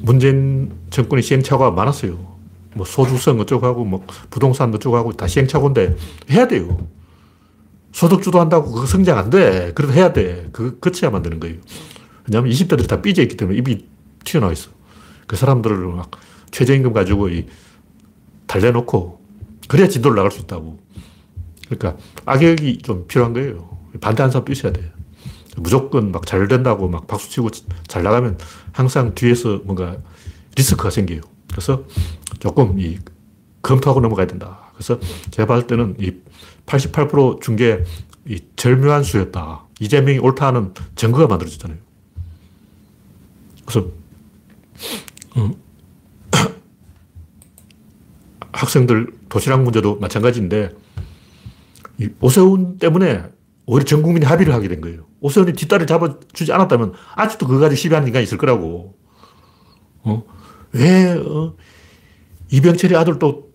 문재인 0.00 0.72
정권의 0.90 1.22
시행착오가 1.22 1.70
많았어요. 1.70 2.38
뭐 2.74 2.86
소주성 2.86 3.40
어쩌고 3.40 3.66
하고 3.66 3.84
뭐 3.84 4.04
부동산 4.30 4.72
어쩌고 4.74 4.96
하고 4.96 5.12
다 5.12 5.26
시행착오인데 5.26 5.96
해야 6.30 6.46
돼요. 6.46 6.88
소득주도 7.92 8.38
한다고 8.40 8.70
그거 8.70 8.86
성장 8.86 9.18
안 9.18 9.30
돼. 9.30 9.72
그래도 9.74 9.92
해야 9.92 10.12
돼. 10.12 10.48
그거 10.52 10.76
거쳐야만 10.78 11.22
되는 11.22 11.40
거예요. 11.40 11.56
왜냐하면 12.26 12.52
20대들이 12.52 12.86
다 12.86 13.00
삐져 13.02 13.22
있기 13.22 13.36
때문에 13.36 13.58
입이 13.58 13.86
튀어나와 14.24 14.52
있어. 14.52 14.70
그 15.26 15.36
사람들을 15.36 15.76
막 15.88 16.10
최저임금 16.50 16.92
가지고 16.92 17.28
이 17.28 17.46
달래놓고 18.46 19.20
그래야 19.68 19.88
진도를 19.88 20.16
나갈 20.16 20.30
수 20.30 20.40
있다고. 20.40 20.78
그러니까 21.68 21.96
악역이 22.24 22.78
좀 22.78 23.06
필요한 23.06 23.32
거예요. 23.32 23.78
반대하는 24.00 24.30
사람도 24.32 24.52
있어야 24.52 24.72
돼 24.72 24.92
무조건 25.56 26.12
막 26.12 26.26
잘 26.26 26.46
된다고 26.48 26.88
막 26.88 27.06
박수치고 27.06 27.50
잘 27.88 28.02
나가면 28.02 28.38
항상 28.72 29.14
뒤에서 29.14 29.60
뭔가 29.64 29.96
리스크가 30.56 30.90
생겨요. 30.90 31.20
그래서 31.50 31.84
조금 32.38 32.78
이 32.78 32.98
검토하고 33.62 34.00
넘어가야 34.00 34.26
된다. 34.26 34.70
그래서 34.74 34.98
제가 35.30 35.46
봤을 35.46 35.66
때는 35.66 35.96
이 35.98 36.12
88% 36.66 37.40
중계 37.40 37.82
이 38.26 38.40
절묘한 38.56 39.02
수였다. 39.02 39.64
이재명이 39.80 40.18
옳다는 40.18 40.74
증거가 40.94 41.26
만들어졌잖아요. 41.26 41.78
그래서 43.66 43.88
음. 45.36 45.54
학생들 48.52 49.12
도시락 49.28 49.62
문제도 49.62 49.96
마찬가지인데 49.96 50.70
오세훈 52.20 52.78
때문에 52.78 53.24
오히려 53.66 53.84
전 53.84 54.02
국민이 54.02 54.24
합의를 54.24 54.54
하게 54.54 54.68
된 54.68 54.80
거예요. 54.80 55.06
오세훈이 55.20 55.52
뒷다리 55.54 55.86
잡아주지 55.86 56.52
않았다면 56.52 56.94
아직도 57.14 57.46
그거 57.46 57.60
가지고 57.60 57.76
시비하는 57.76 58.08
인간이 58.08 58.24
있을 58.24 58.38
거라고. 58.38 58.94
어? 60.04 60.22
왜, 60.72 61.12
어? 61.12 61.54
이병철이 62.50 62.96
아들도, 62.96 63.50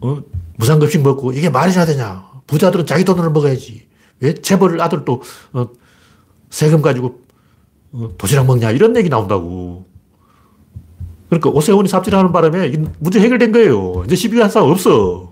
어? 0.00 0.18
무상급식 0.56 1.02
먹고 1.02 1.32
이게 1.32 1.48
말이나 1.48 1.84
되냐. 1.86 2.28
부자들은 2.46 2.86
자기 2.86 3.04
돈으로 3.04 3.30
먹어야지. 3.30 3.88
왜 4.20 4.34
재벌 4.34 4.80
아들도, 4.80 5.22
어? 5.54 5.68
세금 6.50 6.82
가지고, 6.82 7.22
어? 7.92 8.10
도시락 8.18 8.46
먹냐. 8.46 8.70
이런 8.72 8.94
얘기 8.96 9.08
나온다고. 9.08 9.86
그러니까 11.28 11.50
오세훈이 11.50 11.88
삽질하는 11.88 12.32
바람에 12.32 12.72
문제 12.98 13.20
해결된 13.20 13.52
거예요. 13.52 14.02
이제 14.04 14.16
시비할 14.16 14.50
사람 14.50 14.70
없어. 14.70 15.29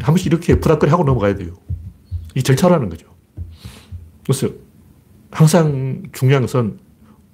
한 0.00 0.14
번씩 0.14 0.26
이렇게 0.26 0.58
부닥거리 0.58 0.90
하고 0.90 1.04
넘어가야 1.04 1.34
돼요. 1.34 1.54
이 2.34 2.42
절차라는 2.42 2.88
거죠. 2.88 3.06
그래서 4.24 4.48
항상 5.30 6.02
중요한 6.12 6.42
것은 6.42 6.78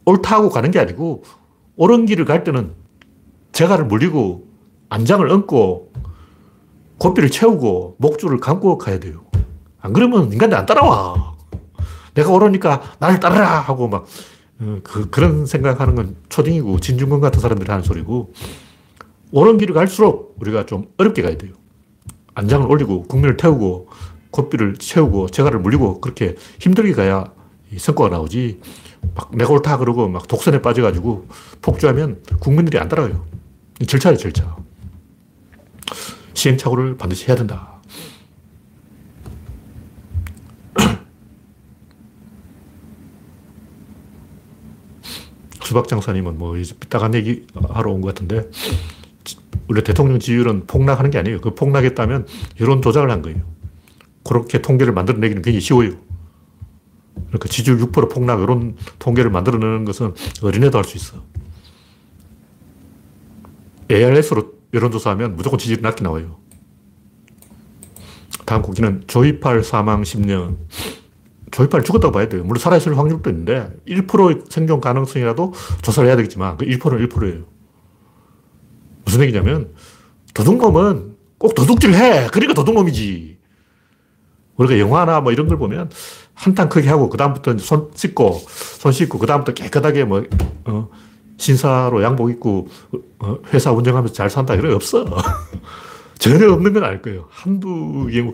옳다고 0.05 0.51
가는 0.51 0.71
게 0.71 0.79
아니고 0.79 1.25
옳은 1.77 2.07
길을 2.07 2.25
갈 2.25 2.45
때는 2.45 2.73
재갈을 3.53 3.87
물리고 3.87 4.47
안장을 4.89 5.29
얹고 5.29 5.93
고삐를 6.99 7.31
채우고 7.31 7.97
목줄을 7.99 8.39
감고 8.39 8.79
가야 8.79 8.99
돼요. 8.99 9.25
안 9.81 9.93
그러면 9.93 10.33
인간들 10.33 10.57
안 10.57 10.67
따라와. 10.67 11.37
내가 12.15 12.31
옳으니까 12.31 12.83
나를 12.99 13.21
따르라 13.21 13.61
하고 13.61 13.89
막 13.89 14.07
어, 14.59 14.79
그, 14.83 15.11
그런 15.11 15.45
생각하는 15.45 15.95
건 15.95 16.17
초딩이고 16.31 16.81
진중권 16.81 17.21
같은 17.21 17.41
사람들이 17.41 17.71
하는 17.71 17.85
소리고 17.85 18.33
오는 19.33 19.59
길을 19.59 19.75
갈수록 19.75 20.37
우리가 20.41 20.65
좀 20.65 20.87
어렵게 20.97 21.21
가야 21.23 21.37
돼요. 21.37 21.53
안장을 22.37 22.71
올리고 22.71 23.05
국민을 23.05 23.37
태우고 23.37 23.89
고삐를 24.31 24.77
채우고 24.77 25.31
재갈을 25.31 25.59
물리고 25.59 26.01
그렇게 26.01 26.37
힘들게 26.61 26.93
가야 26.93 27.33
성과가 27.77 28.11
나오지 28.11 28.61
막 29.15 29.51
옳다 29.51 29.79
그러고 29.79 30.07
막 30.09 30.29
독선에 30.29 30.61
빠져가지고 30.61 31.29
폭주하면 31.63 32.23
국민들이 32.39 32.79
안 32.79 32.89
따라가요. 32.89 33.27
절차예 33.87 34.17
절차. 34.17 34.55
시행착오를 36.35 36.99
반드시 36.99 37.27
해야 37.29 37.37
된다. 37.37 37.73
수박장사님은 45.65 46.39
뭐 46.39 46.55
삐딱한 46.81 47.15
얘기 47.15 47.47
하러 47.71 47.93
온 47.93 48.01
것 48.01 48.15
같은데 48.15 48.49
원래 49.69 49.83
대통령 49.83 50.19
지지율은 50.19 50.67
폭락하는 50.67 51.11
게 51.11 51.19
아니에요. 51.19 51.41
그 51.41 51.55
폭락했다면 51.55 52.27
여론 52.61 52.83
조작을 52.83 53.11
한 53.11 53.23
거예요. 53.23 53.43
그렇게 54.25 54.61
통계를 54.61 54.93
만들어내기는 54.93 55.43
굉장히 55.43 55.61
쉬워요. 55.61 55.93
그러니까 57.15 57.49
지지율 57.49 57.79
6% 57.79 58.11
폭락 58.11 58.41
이런 58.41 58.77
통계를 58.99 59.31
만들어내는 59.31 59.85
것은 59.85 60.15
어린애도 60.43 60.79
할 60.79 60.85
수 60.85 60.97
있어. 60.97 61.23
ARS로 63.91 64.53
여론조사하면 64.75 65.37
무조건 65.37 65.59
지지율이 65.59 65.83
낮게 65.83 66.03
나와요. 66.03 66.39
다음 68.45 68.63
곡기는 68.63 69.05
조이팔 69.07 69.63
사망 69.65 70.03
10년. 70.03 70.57
조이팔 71.51 71.85
죽었다고 71.85 72.13
봐야 72.13 72.29
돼요. 72.29 72.43
물론 72.45 72.59
살아있을 72.59 72.99
확률도 72.99 73.31
있는데 73.31 73.71
1%의 73.89 74.43
생존 74.49 74.81
가능성이라도 74.81 75.55
조사를 75.83 76.09
해야 76.09 76.17
되겠지만 76.17 76.57
그 76.57 76.67
1%는 76.67 77.09
1%예요. 77.09 77.45
무슨 79.07 79.23
얘기냐면 79.23 79.73
도둑놈은 80.35 81.17
꼭 81.39 81.55
도둑질 81.55 81.95
해. 81.95 82.27
그러니까 82.27 82.53
도둑놈이지. 82.53 83.39
우리가 84.57 84.79
영화나 84.79 85.21
뭐 85.21 85.33
이런 85.33 85.49
걸 85.49 85.57
보면 85.59 85.91
한탕 86.35 86.69
크게 86.69 86.89
하고 86.89 87.09
그다음부터 87.09 87.57
손 87.59 87.91
씻고 87.95 88.43
손 88.49 88.93
씻고 88.93 89.19
그다음부터 89.19 89.55
깨끗하게 89.55 90.05
뭐 90.05 90.25
어, 90.65 90.89
신사로 91.39 92.03
양복 92.03 92.31
입고 92.31 92.69
어, 93.21 93.39
회사 93.53 93.73
운영하면서 93.73 94.13
잘 94.13 94.29
산다 94.29 94.55
이런 94.55 94.71
거 94.71 94.77
없어. 94.77 95.07
전혀 96.19 96.51
없는 96.51 96.73
건알 96.73 97.03
거예요. 97.03 97.29
한두 97.31 98.09
경우 98.13 98.33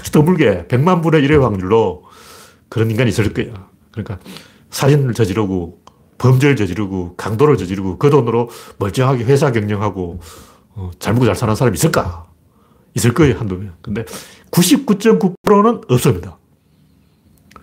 아주 0.00 0.12
드물게 0.12 0.66
100만 0.68 1.02
분의 1.02 1.22
1의 1.22 1.40
확률로 1.40 2.04
그런 2.68 2.90
인간이 2.90 3.10
있을 3.10 3.32
거야. 3.32 3.68
그러니까 3.92 4.18
살인을 4.70 5.14
저지르고 5.14 5.80
범죄를 6.18 6.56
저지르고 6.56 7.14
강도를 7.16 7.56
저지르고 7.56 7.98
그 7.98 8.10
돈으로 8.10 8.48
멀쩡하게 8.78 9.24
회사 9.24 9.52
경영하고 9.52 10.20
어, 10.74 10.90
잘 10.98 11.14
먹고 11.14 11.26
잘 11.26 11.34
사는 11.34 11.54
사람이 11.54 11.74
있을까? 11.74 12.26
있을 12.94 13.12
거예요, 13.12 13.38
한두 13.38 13.56
명. 13.56 13.74
근데 13.82 14.04
99.9%는 14.50 15.82
없습니다. 15.88 16.38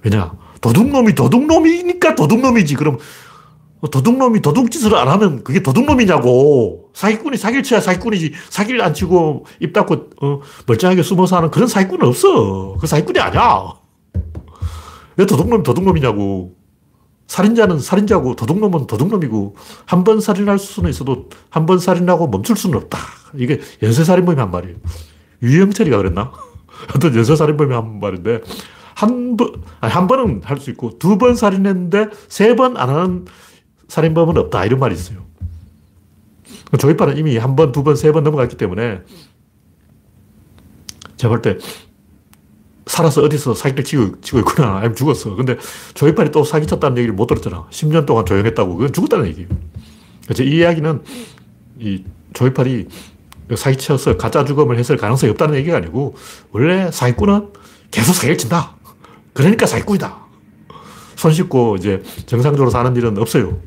왜냐? 0.04 0.34
도둑놈이 0.62 1.16
도둑놈이니까 1.16 2.16
도둑놈이지. 2.16 2.76
그럼 2.76 2.98
도둑놈이 3.90 4.42
도둑짓을 4.42 4.96
안 4.96 5.08
하면 5.10 5.44
그게 5.44 5.62
도둑놈이냐고. 5.62 6.92
사기꾼이 6.94 7.38
사기를 7.38 7.64
쳐야 7.64 7.82
사기꾼이지. 7.82 8.34
사기를 8.50 8.82
안 8.82 8.94
치고 8.94 9.46
입 9.60 9.74
닫고 9.74 10.10
어, 10.22 10.40
멀쩡하게 10.68 11.04
숨어서 11.04 11.38
하는 11.38 11.52
그런 11.52 11.68
사기꾼은 11.68 12.08
없어. 12.08 12.78
그 12.80 12.88
사기꾼이 12.88 13.20
아니야. 13.20 13.74
왜 15.18 15.26
도둑놈이 15.26 15.64
도둑놈이냐고. 15.64 16.56
살인자는 17.34 17.80
살인자고 17.80 18.36
도둑놈은 18.36 18.86
도둑놈이고 18.86 19.56
한 19.88 20.04
번 20.04 20.20
살인할 20.22 20.60
수는 20.60 20.90
있어도 20.92 21.30
한 21.50 21.66
번 21.66 21.80
살인하고 21.80 22.28
멈출 22.28 22.56
수는 22.56 22.78
없다. 22.78 23.00
이게 23.36 23.60
연쇄살인범이 23.82 24.40
한 24.40 24.52
말이에요. 24.52 24.76
유영철이가 25.42 25.98
그랬나? 25.98 26.32
하여튼 26.90 27.16
연쇄살인범이 27.16 27.74
한 27.74 28.00
말인데 28.00 28.42
한 28.96 29.36
번, 29.38 29.64
아니, 29.82 29.92
한 29.92 30.06
번은 30.08 30.42
할 30.44 30.60
수 30.60 30.70
있고 30.72 31.00
두 31.00 31.18
번 31.18 31.36
살인했는데 31.36 32.10
세 32.30 32.54
번 32.56 32.78
안 32.78 32.90
하는 32.90 33.26
살인범은 33.88 34.38
없다. 34.38 34.66
이런 34.66 34.80
말이 34.80 34.94
있어요. 34.94 35.24
조이파는 36.78 37.18
이미 37.18 37.38
한 37.38 37.56
번, 37.56 37.72
두 37.72 37.84
번, 37.84 37.96
세 37.96 38.12
번 38.12 38.24
넘어갔기 38.24 38.58
때문에 38.58 39.02
제가 41.18 41.30
볼 41.34 41.42
때 41.42 41.58
살아서 42.86 43.22
어디서 43.22 43.54
사기를 43.54 43.84
치고, 43.84 44.22
치고 44.22 44.40
있구나. 44.40 44.78
아니면 44.78 44.96
죽었어. 44.96 45.36
근데 45.36 45.58
조이팔이 45.94 46.32
또 46.32 46.44
사기쳤다는 46.44 46.98
얘기를 46.98 47.14
못 47.14 47.28
들었잖아. 47.28 47.68
10년 47.70 48.06
동안 48.06 48.26
조용했다고. 48.26 48.76
그건 48.76 48.94
죽었다는 48.94 49.28
얘기예요. 49.28 49.50
그래서 50.26 50.44
이 50.44 50.58
이야기는 50.58 51.04
이 51.80 52.04
조이팔이 52.34 52.88
사기쳐서 53.56 54.18
가짜 54.18 54.44
죽음을 54.46 54.78
했을 54.78 54.98
가능성이 54.98 55.32
없다는 55.32 55.56
얘기가 55.56 55.78
아니고 55.78 56.16
원래 56.52 56.92
사기꾼은 56.92 57.50
계속 57.92 58.14
사기를 58.14 58.38
친다. 58.38 58.76
그러니까 59.34 59.66
사기꾼이다. 59.66 60.24
손 61.16 61.32
씻고 61.32 61.78
이제 61.78 62.02
정상적으로 62.26 62.70
사는 62.70 62.96
일은 62.96 63.18
없어요. 63.18 63.60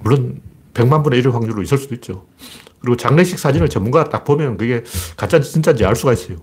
물론 0.00 0.40
100만 0.74 1.02
분의 1.02 1.22
1의 1.22 1.32
확률로 1.32 1.62
있을 1.62 1.78
수도 1.78 1.94
있죠. 1.96 2.26
그리고 2.80 2.96
장례식 2.96 3.38
사진을 3.38 3.68
전문가가 3.68 4.08
딱 4.08 4.24
보면 4.24 4.56
그게 4.56 4.82
가짜인지 5.16 5.52
진짜인지 5.52 5.84
알 5.84 5.96
수가 5.96 6.12
있어요. 6.12 6.38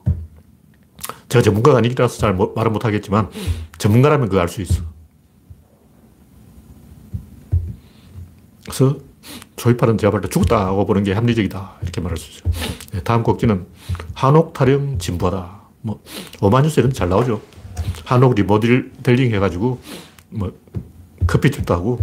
제가 1.30 1.42
전문가가 1.44 1.78
아니라서 1.78 2.18
잘 2.18 2.34
말은 2.56 2.72
못하겠지만 2.74 3.30
전문가라면 3.78 4.30
그거 4.30 4.42
알 4.42 4.48
수 4.48 4.62
있어. 4.62 4.84
그래서 8.64 8.98
조이팔은 9.56 9.98
제가 9.98 10.12
볼 10.12 10.22
때 10.22 10.30
죽었다고 10.30 10.86
보는 10.86 11.04
게 11.04 11.14
합리적이다. 11.14 11.78
이렇게 11.82 12.02
말할 12.02 12.18
수 12.18 12.30
있어요. 12.32 12.52
네, 12.92 13.02
다음 13.04 13.24
곡지는 13.24 13.66
한옥 14.14 14.54
타령 14.54 15.00
진부하다. 15.00 15.62
뭐, 15.82 16.02
오마뉴스 16.42 16.80
이런 16.80 16.94
잘 16.94 17.10
나오죠. 17.10 17.42
한옥 18.06 18.36
리모델링 18.36 19.34
해가지고, 19.34 19.80
뭐, 20.30 20.54
커피집도 21.26 21.74
하고, 21.74 22.00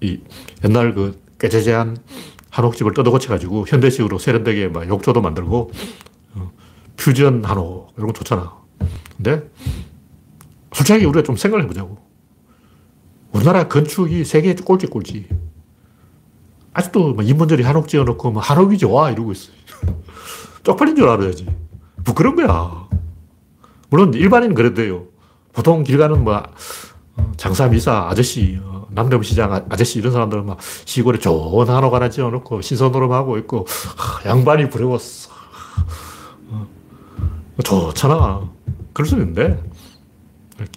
이 0.00 0.20
옛날 0.64 0.94
그 0.94 1.20
깨재재한 1.40 1.96
한옥집을 2.50 2.94
뜯어고쳐가지고 2.94 3.66
현대식으로 3.68 4.18
세련되게 4.18 4.68
막 4.68 4.88
욕조도 4.88 5.20
만들고, 5.20 5.72
퓨전 6.98 7.44
한옥, 7.44 7.94
이런 7.96 8.08
거 8.08 8.12
좋잖아. 8.12 8.52
근데 9.16 9.48
솔직하게 10.72 11.06
우리가 11.06 11.22
좀 11.22 11.36
생각을 11.36 11.64
해보자고. 11.64 11.96
우리나라 13.32 13.68
건축이 13.68 14.24
세계 14.24 14.54
꼴찌 14.54 14.86
꼴찌. 14.88 15.28
아직도 16.72 17.14
뭐 17.14 17.24
인문절이 17.24 17.62
한옥 17.62 17.88
지어놓고 17.88 18.30
뭐 18.30 18.42
한옥이 18.42 18.78
좋아 18.78 19.10
이러고 19.10 19.32
있어. 19.32 19.50
쪽팔린 20.62 20.96
줄 20.96 21.08
알아야지. 21.08 21.46
부끄러운 22.04 22.36
거야. 22.36 22.88
물론 23.90 24.12
일반인은 24.14 24.54
그래도요. 24.54 25.06
보통 25.52 25.82
길 25.82 25.98
가는 25.98 26.22
뭐 26.22 26.42
장사 27.36 27.68
미사 27.68 28.08
아저씨, 28.08 28.58
어, 28.62 28.86
남대문 28.90 29.24
시장 29.24 29.52
아, 29.52 29.64
아저씨 29.68 29.98
이런 29.98 30.12
사람들은 30.12 30.46
막 30.46 30.58
시골에 30.84 31.18
좋은 31.18 31.68
한옥 31.68 31.94
하나 31.94 32.08
지어놓고 32.10 32.60
신선노름하고 32.60 33.38
있고 33.38 33.66
양반이 34.24 34.70
부러웠어. 34.70 35.27
좋잖아. 37.64 38.48
그럴 38.92 39.06
수 39.06 39.14
있는데, 39.16 39.58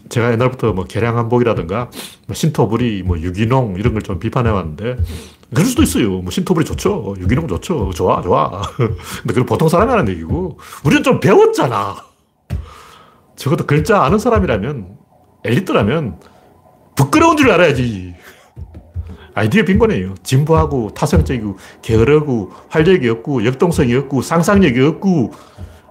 제가 0.09 0.31
옛날부터 0.33 0.73
뭐 0.73 0.85
계량 0.85 1.17
한복이라든가, 1.17 1.89
뭐 2.27 2.35
신토부리, 2.35 3.03
뭐 3.03 3.19
유기농 3.19 3.75
이런 3.77 3.93
걸 3.93 4.01
좀 4.03 4.19
비판해 4.19 4.49
왔는데, 4.49 4.97
그럴 5.53 5.65
수도 5.65 5.83
있어요. 5.83 6.09
뭐 6.21 6.31
신토부리 6.31 6.65
좋죠. 6.65 7.15
유기농 7.19 7.47
좋죠. 7.47 7.91
좋아, 7.93 8.21
좋아. 8.21 8.61
근데 8.77 9.33
그건 9.33 9.45
보통 9.45 9.67
사람이 9.69 9.91
하는 9.91 10.07
얘기고, 10.09 10.59
우리는 10.85 11.03
좀 11.03 11.19
배웠잖아. 11.19 11.95
적어도 13.35 13.65
글자 13.65 14.03
아는 14.03 14.19
사람이라면, 14.19 14.97
엘리트라면, 15.43 16.19
부끄러운 16.95 17.37
줄 17.37 17.49
알아야지. 17.51 18.13
아이디어 19.33 19.63
빈곤이에요. 19.63 20.15
진부하고, 20.23 20.93
타성적이고, 20.93 21.57
게으르고, 21.81 22.51
활력이 22.69 23.07
없고, 23.09 23.45
역동성이 23.45 23.95
없고, 23.95 24.21
상상력이 24.21 24.79
없고, 24.81 25.33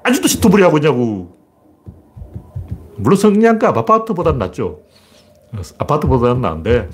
아직도 0.03 0.29
시토부리 0.29 0.63
하고 0.63 0.79
있냐고. 0.79 1.37
물론 2.97 3.17
성량값 3.17 3.77
아파트보다는 3.77 4.39
낫죠. 4.39 4.81
아파트보다는 5.79 6.41
나은데 6.41 6.89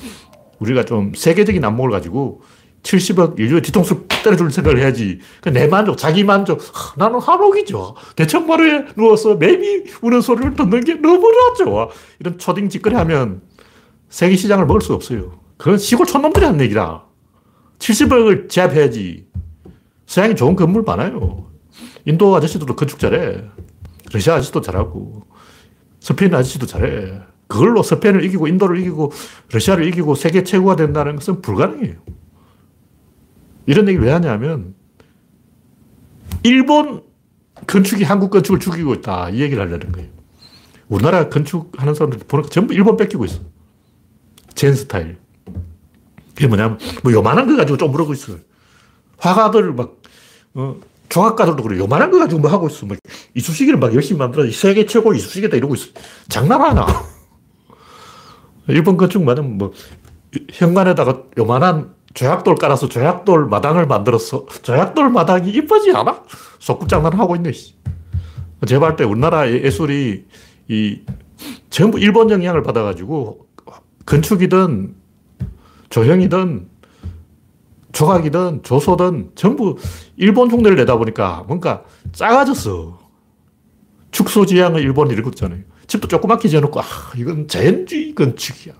우리가 0.58 0.84
좀 0.84 1.12
세계적인 1.14 1.64
안목을 1.64 1.90
가지고 1.90 2.42
70억 2.82 3.38
인류의 3.38 3.62
뒤통수를 3.62 4.06
때려줄 4.22 4.50
생각을 4.50 4.78
해야지. 4.78 5.18
내 5.52 5.66
만족, 5.66 5.98
자기 5.98 6.22
만족. 6.22 6.60
나는 6.96 7.18
한옥이죠. 7.18 7.96
대청마루에 8.14 8.86
누워서 8.96 9.34
매미 9.34 9.84
우는 10.02 10.20
소리를 10.20 10.54
듣는 10.54 10.84
게 10.84 10.94
너무나 10.94 11.54
좋아. 11.54 11.88
이런 12.20 12.38
초딩 12.38 12.68
짓거리 12.68 12.94
하면 12.94 13.42
세계 14.08 14.36
시장을 14.36 14.66
먹을 14.66 14.80
수 14.80 14.94
없어요. 14.94 15.40
그건 15.56 15.78
시골 15.78 16.06
촌놈들이 16.06 16.44
하는 16.44 16.60
얘기다. 16.60 17.04
70억을 17.78 18.48
제압해야지. 18.48 19.26
서양이 20.06 20.36
좋은 20.36 20.54
건물 20.54 20.82
많아요. 20.82 21.50
인도 22.06 22.34
아저씨들도 22.34 22.74
건축 22.74 22.98
잘해. 22.98 23.44
러시아 24.12 24.36
아저씨도 24.36 24.62
잘하고. 24.62 25.26
스페인 26.00 26.34
아저씨도 26.34 26.66
잘해. 26.66 27.20
그걸로 27.48 27.82
스페인을 27.82 28.24
이기고 28.24 28.48
인도를 28.48 28.78
이기고 28.80 29.12
러시아를 29.52 29.86
이기고 29.88 30.14
세계 30.14 30.42
최고가 30.42 30.76
된다는 30.76 31.16
것은 31.16 31.42
불가능해요. 31.42 31.96
이런 33.66 33.88
얘기를 33.88 34.06
왜 34.06 34.12
하냐면 34.12 34.74
일본 36.42 37.02
건축이 37.66 38.04
한국 38.04 38.30
건축을 38.30 38.60
죽이고 38.60 38.94
있다. 38.94 39.30
이 39.30 39.40
얘기를 39.40 39.62
하려는 39.62 39.90
거예요. 39.92 40.08
우리나라 40.88 41.28
건축하는 41.28 41.94
사람들 41.94 42.20
보니까 42.28 42.48
전부 42.50 42.72
일본 42.72 42.96
뺏기고 42.96 43.24
있어. 43.24 43.40
젠 44.54 44.74
스타일. 44.74 45.18
그게 46.34 46.46
뭐냐면, 46.46 46.78
뭐 47.02 47.12
요만한 47.12 47.48
거 47.48 47.56
가지고 47.56 47.78
좀 47.78 47.92
그러고 47.92 48.12
있어. 48.12 48.36
화가들 49.18 49.72
막, 49.72 49.96
어, 50.54 50.76
종합가들도 51.08 51.62
그래. 51.62 51.78
요만한 51.78 52.10
거 52.10 52.18
가지고 52.18 52.40
뭐 52.42 52.50
하고 52.50 52.68
있어. 52.68 52.86
막 52.86 52.98
이쑤시개를 53.34 53.78
막 53.78 53.94
열심히 53.94 54.18
만들어. 54.18 54.50
세계 54.50 54.86
최고 54.86 55.14
이쑤시개다 55.14 55.56
이러고 55.56 55.74
있어. 55.74 55.88
장난하나. 56.28 56.86
일본 58.68 58.96
건축 58.96 59.22
말하면 59.22 59.58
뭐, 59.58 59.72
현관에다가 60.52 61.22
요만한 61.38 61.94
조약돌 62.14 62.56
깔아서 62.56 62.88
조약돌 62.88 63.46
마당을 63.46 63.86
만들었어. 63.86 64.46
조약돌 64.62 65.10
마당이 65.10 65.50
이쁘지 65.50 65.92
않아? 65.92 66.24
속꿉장난을 66.58 67.18
하고 67.18 67.36
있네. 67.36 67.52
제가 68.66 68.80
볼 68.86 68.96
때 68.96 69.04
우리나라 69.04 69.50
예술이 69.50 70.24
이 70.68 71.00
전부 71.70 71.98
일본 72.00 72.30
영향을 72.30 72.62
받아가지고 72.62 73.46
건축이든 74.06 74.94
조형이든 75.90 76.68
조각이든 77.96 78.62
조소든 78.62 79.30
전부 79.34 79.76
일본 80.16 80.50
흉내를 80.50 80.76
내다 80.76 80.98
보니까 80.98 81.44
뭔가 81.48 81.82
작아졌어. 82.12 82.98
축소지향을 84.10 84.82
일본이 84.82 85.14
읽었잖아요. 85.14 85.62
집도 85.86 86.06
조그맣게 86.06 86.48
지어놓고, 86.48 86.80
아, 86.80 86.84
이건 87.16 87.48
자연주의 87.48 88.14
건축이야. 88.14 88.74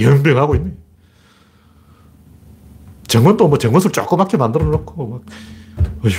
연병하고 0.00 0.56
있네. 0.56 0.72
정원도 3.06 3.46
뭐 3.46 3.58
정원을 3.58 3.92
조그맣게 3.92 4.36
만들어 4.36 4.64
놓고, 4.64 5.06
막, 5.06 5.22
어휴. 6.04 6.12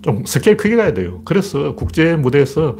좀 0.00 0.24
스케일 0.24 0.56
크게 0.56 0.76
가야 0.76 0.94
돼요. 0.94 1.20
그래서 1.24 1.74
국제 1.74 2.16
무대에서 2.16 2.76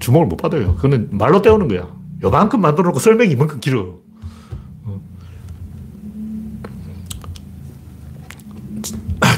주목을 0.00 0.26
못 0.26 0.36
받아요. 0.36 0.74
그거는 0.74 1.08
말로 1.12 1.40
때우는 1.40 1.68
거야. 1.68 1.88
요만큼 2.22 2.60
만들어 2.60 2.88
놓고 2.88 2.98
설명이 2.98 3.30
이만큼 3.30 3.60
길어. 3.60 3.80
어. 3.80 4.09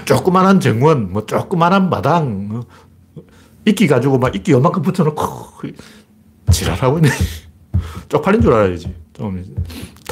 조그만한 0.05 0.61
정원, 0.61 1.13
뭐 1.13 1.27
조그만한 1.27 1.91
마당, 1.91 2.49
어. 2.53 3.23
이끼 3.65 3.87
가지고 3.87 4.19
막 4.19 4.35
이끼 4.35 4.53
요만큼 4.53 4.83
붙여놓고 4.83 5.69
지랄하고 6.51 6.99
있네. 6.99 7.09
쪽팔린 8.09 8.43
줄 8.43 8.53
알아야지. 8.53 8.95
좀 9.13 9.45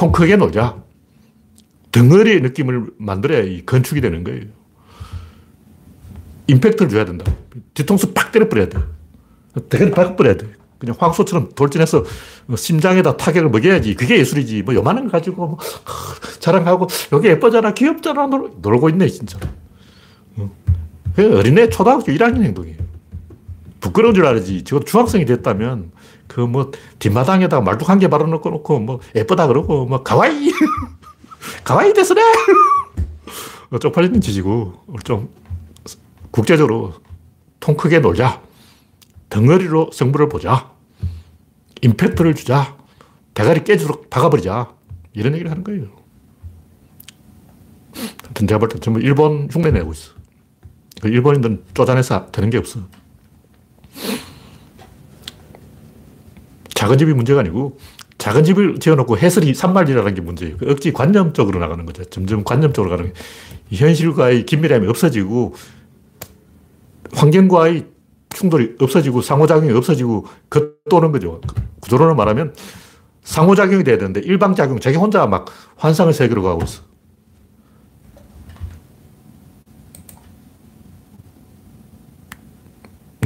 통 0.00 0.12
크게 0.12 0.36
놀자. 0.36 0.82
덩어리의 1.92 2.40
느낌을 2.40 2.86
만들어야 2.96 3.40
이 3.42 3.66
건축이 3.66 4.00
되는 4.00 4.24
거예요. 4.24 4.44
임팩트를 6.46 6.88
줘야 6.88 7.04
된다. 7.04 7.30
뒤통수 7.74 8.14
팍 8.14 8.32
때려버려야 8.32 8.70
돼. 8.70 8.78
대가리 9.68 9.90
팍 9.90 10.16
버려야 10.16 10.38
돼. 10.38 10.46
그냥 10.78 10.96
황소처럼 10.98 11.50
돌진해서 11.54 12.04
심장에다 12.56 13.18
타격을 13.18 13.50
먹여야지. 13.50 13.94
그게 13.94 14.18
예술이지. 14.18 14.62
뭐 14.62 14.74
요만한 14.74 15.04
거 15.04 15.10
가지고 15.10 15.46
뭐 15.48 15.58
자랑하고 16.38 16.88
여기 17.12 17.28
예쁘잖아, 17.28 17.74
귀엽잖아 17.74 18.26
놀, 18.26 18.80
고 18.80 18.88
있네, 18.88 19.06
진짜. 19.08 19.38
그 21.14 21.38
어린애 21.38 21.68
초등학교 21.68 22.04
1학년 22.12 22.42
행동이에요. 22.44 22.78
부끄러운 23.80 24.14
줄 24.14 24.26
알지. 24.26 24.64
적어도 24.64 24.84
중학생이 24.86 25.24
됐다면 25.24 25.92
그 26.26 26.40
뭐 26.42 26.70
뒷마당에다가 27.00 27.60
말뚝 27.62 27.88
한개 27.88 28.08
발라놓고 28.08 28.50
놓고 28.50 28.78
뭐 28.80 29.00
예쁘다 29.16 29.46
그러고 29.48 29.84
뭐 29.86 30.02
가와이 30.04 30.52
가와이 31.64 31.92
됐으네 31.92 32.20
쪽팔리는 33.80 34.20
짓이고 34.20 34.74
좀 35.04 35.28
국제적으로 36.30 36.94
통 37.58 37.76
크게 37.76 37.98
놀자. 38.00 38.40
덩어리로 39.28 39.90
성부를 39.92 40.28
보자. 40.28 40.70
임팩트를 41.82 42.34
주자. 42.34 42.76
대가리 43.34 43.64
깨지도록 43.64 44.10
박아버리자. 44.10 44.72
이런 45.12 45.32
얘기를 45.34 45.50
하는 45.50 45.62
거예요. 45.64 45.86
하여튼 48.22 48.46
제가 48.46 48.58
볼 48.58 48.68
때 48.68 48.78
전부 48.78 49.00
일본 49.00 49.48
흉내 49.50 49.70
내고 49.70 49.92
있어. 49.92 50.12
그 51.00 51.08
일본인들은 51.08 51.64
쪼잔해서 51.74 52.30
되는 52.30 52.50
게 52.50 52.58
없어. 52.58 52.80
작은 56.74 56.98
집이 56.98 57.12
문제가 57.12 57.40
아니고 57.40 57.78
작은 58.18 58.44
집을 58.44 58.78
지어놓고 58.80 59.18
해설이 59.18 59.54
산말이라는 59.54 60.14
게 60.14 60.20
문제예요. 60.20 60.56
그 60.58 60.70
억지 60.70 60.92
관념적으로 60.92 61.58
나가는 61.58 61.84
거죠. 61.86 62.04
점점 62.04 62.44
관념적으로 62.44 62.96
가는 62.96 63.12
게. 63.12 63.20
현실과의 63.76 64.46
긴밀함이 64.46 64.88
없어지고 64.88 65.54
환경과의 67.12 67.86
충돌이 68.30 68.76
없어지고 68.80 69.22
상호작용이 69.22 69.72
없어지고 69.72 70.26
겉도는 70.50 71.12
거죠. 71.12 71.40
구조론을 71.80 72.14
말하면 72.14 72.54
상호작용이 73.22 73.84
돼야 73.84 73.98
되는데 73.98 74.20
일방작용, 74.20 74.80
자기 74.80 74.96
혼자 74.96 75.26
막 75.26 75.46
환상의 75.76 76.14
세계로 76.14 76.42
가고 76.42 76.62
있어. 76.64 76.82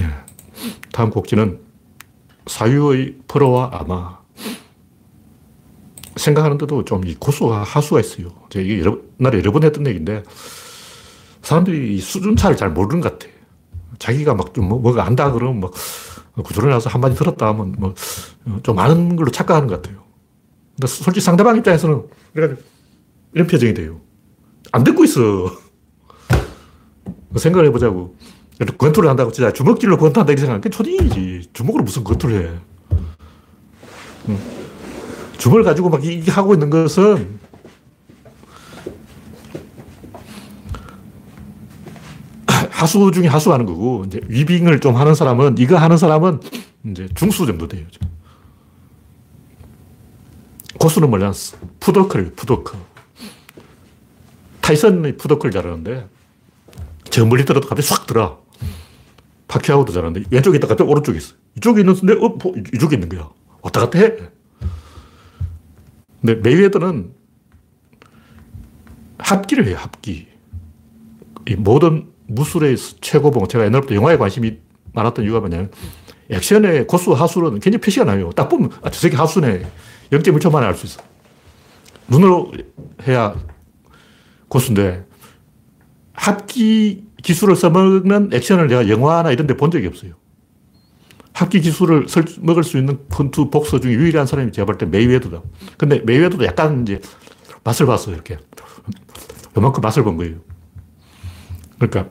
예. 0.01 0.05
다음 0.95 1.11
곡지는 1.11 1.59
사유의 2.47 3.17
프로와 3.27 3.71
아마. 3.73 4.23
생각하는데도 6.15 6.85
좀 6.85 7.03
고수가 7.19 7.65
하수가 7.65 7.99
있어요. 7.99 8.29
제가 8.49 8.65
이게 8.65 8.79
여러, 8.79 8.99
옛날에 9.19 9.39
여러 9.39 9.51
번 9.51 9.65
했던 9.65 9.85
얘기인데 9.89 10.23
사람들이 11.43 11.99
수준 11.99 12.37
차를 12.37 12.57
잘 12.57 12.71
모르는 12.71 13.01
것 13.01 13.19
같아. 13.19 13.33
자기가 13.99 14.35
막좀 14.35 14.69
뭐, 14.69 14.79
뭐가 14.79 15.05
안다 15.05 15.33
그러면 15.33 15.59
막 15.61 15.73
구조를 16.45 16.71
나서 16.71 16.89
한마디 16.89 17.17
들었다 17.17 17.49
하면 17.49 17.75
뭐 17.79 17.95
좀 18.63 18.79
아는 18.79 19.17
걸로 19.17 19.31
착각하는 19.31 19.69
것 19.69 19.83
같아요. 19.83 20.05
근데 20.77 20.87
솔직히 20.87 21.21
상대방 21.21 21.57
입장에서는 21.57 22.03
이런 23.33 23.47
표정이 23.47 23.75
돼요. 23.75 24.01
안 24.71 24.85
듣고 24.85 25.05
있어. 25.05 25.51
생각을 27.37 27.67
해보자고. 27.69 28.15
권투를 28.79 29.09
한다고 29.09 29.33
진짜 29.33 29.53
주먹질로 29.53 29.97
권투한다 29.99 30.33
이렇게 30.33 30.47
생각하면 30.47 30.71
초딩이지. 30.71 31.51
주먹으로 31.53 31.83
무슨 31.85 32.05
권투를 32.05 32.45
해. 32.47 32.51
주먹을 35.39 35.65
가지고 35.65 35.91
막 35.91 36.05
이게 36.05 36.31
하고 36.31 36.55
있는 36.55 36.71
것은 36.71 37.39
하수 42.71 43.11
중에 43.13 43.27
하수하는 43.27 43.67
거고, 43.67 44.05
이제 44.07 44.21
위빙을 44.29 44.81
좀 44.81 44.97
하는 44.97 45.15
사람은, 45.15 45.59
이거 45.59 45.77
하는 45.77 45.97
사람은 45.99 46.41
이제 46.87 47.09
중수 47.15 47.47
정도 47.47 47.69
돼요. 47.69 47.85
고수는 50.79 51.11
뭐냐, 51.11 51.33
푸더클, 51.81 52.33
푸더클. 52.37 52.79
타이슨이 54.61 55.17
푸더클 55.17 55.51
잘하는데, 55.51 56.09
저 57.11 57.27
멀리 57.27 57.45
들어도 57.45 57.69
갑자기 57.69 57.87
싹 57.87 58.07
들어. 58.07 58.44
파키아오도 59.49 59.93
잘하는데, 59.93 60.29
왼쪽에 60.31 60.57
있다 60.57 60.67
갑자기 60.67 60.91
오른쪽에 60.91 61.19
있어. 61.19 61.35
이쪽에 61.57 61.81
있는데, 61.81 62.15
어, 62.15 62.37
이쪽에 62.75 62.97
있는 62.97 63.09
거야. 63.09 63.29
왔다 63.63 63.81
갔다 63.81 63.99
해. 63.99 64.17
근데 66.21 66.35
메이웨더는 66.37 67.13
합기를 69.19 69.67
해요, 69.67 69.77
합기. 69.79 70.29
이 71.49 71.55
모든 71.57 72.11
무술의 72.27 72.77
최고봉. 73.01 73.49
제가 73.49 73.65
옛날부터 73.67 73.95
영화에 73.95 74.17
관심이 74.17 74.59
많았던 74.93 75.25
이유가 75.25 75.41
뭐냐면, 75.41 75.71
액션의 76.31 76.87
고수, 76.87 77.13
하수는 77.13 77.61
굉장히 77.61 77.79
표시가 77.79 78.05
나요. 78.07 78.31
딱 78.33 78.49
보면, 78.49 78.71
아, 78.83 78.91
저 78.91 78.99
새끼 78.99 79.17
하수네. 79.17 79.67
0.1초 80.11 80.51
만에 80.51 80.67
알 80.67 80.75
수 80.75 80.87
있어. 80.87 81.03
눈으로 82.09 82.53
해야 83.07 83.35
고수인데, 84.49 85.05
합기 86.15 87.05
기술을 87.25 87.57
써먹는 87.57 88.31
액션을 88.33 88.69
제가 88.69 88.89
영화나 88.89 89.33
이런 89.33 89.47
데 89.47 89.55
본 89.55 89.71
적이 89.71 89.89
없어요. 89.89 90.13
합기 91.33 91.61
기술을 91.61 92.07
먹을 92.41 92.63
수 92.63 92.79
있는 92.79 92.99
권투 93.11 93.51
복서 93.51 93.81
중에 93.81 93.93
유일한 93.95 94.27
사람이 94.27 94.53
제가 94.53 94.67
볼 94.67 94.79
때 94.79 94.87
메이웨더다. 94.87 95.43
근데 95.77 96.01
메이웨더도 96.01 96.45
약간 96.45 96.83
이제 96.83 97.01
맛을 97.65 97.87
봤어요, 97.87 98.15
이렇게. 98.15 98.39
요만큼 99.57 99.81
맛을 99.81 100.05
본 100.05 100.17
거예요. 100.17 100.37
그러니까 101.79 102.09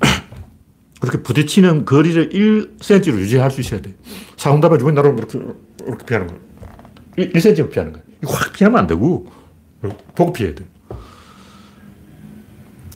그렇게 1.00 1.22
부딪히는 1.22 1.84
거리를 1.84 2.30
1cm로 2.30 3.18
유지할 3.18 3.50
수 3.50 3.60
있어야 3.60 3.80
돼. 3.82 3.94
상대방 4.36 4.78
주변 4.78 4.94
나로 4.94 5.14
이렇게, 5.14 5.38
이렇게 5.86 6.06
피하는. 6.06 6.40
1, 7.16 7.32
1cm로 7.34 7.70
피하는. 7.70 7.94
이거 8.22 8.32
확 8.32 8.52
피하면 8.52 8.80
안 8.80 8.86
되고, 8.86 9.30
보고 10.14 10.32
피해야 10.32 10.54
돼. 10.54 10.64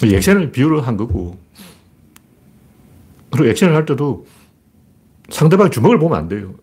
액션을 0.05 0.53
비유를 0.53 0.87
한 0.87 0.97
거고, 0.97 1.39
그리고 3.31 3.49
액션을 3.49 3.75
할 3.75 3.85
때도 3.87 4.27
상대방 5.29 5.71
주먹을 5.71 5.99
보면 5.99 6.19
안 6.19 6.29
돼요. 6.29 6.55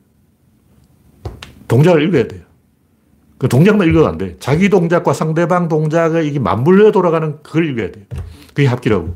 동작을 1.68 2.04
읽어야 2.04 2.28
돼요. 2.28 2.42
그 3.38 3.50
동작만 3.50 3.90
읽어도 3.90 4.08
안 4.08 4.18
돼. 4.18 4.38
자기 4.40 4.70
동작과 4.70 5.14
상대방 5.14 5.68
동작을 5.68 6.26
이게 6.26 6.40
맞물려 6.40 6.92
돌아가는 6.92 7.42
그걸 7.44 7.70
읽어야 7.70 7.92
돼요. 7.92 8.06
그게 8.54 8.68
합기라고. 8.68 9.16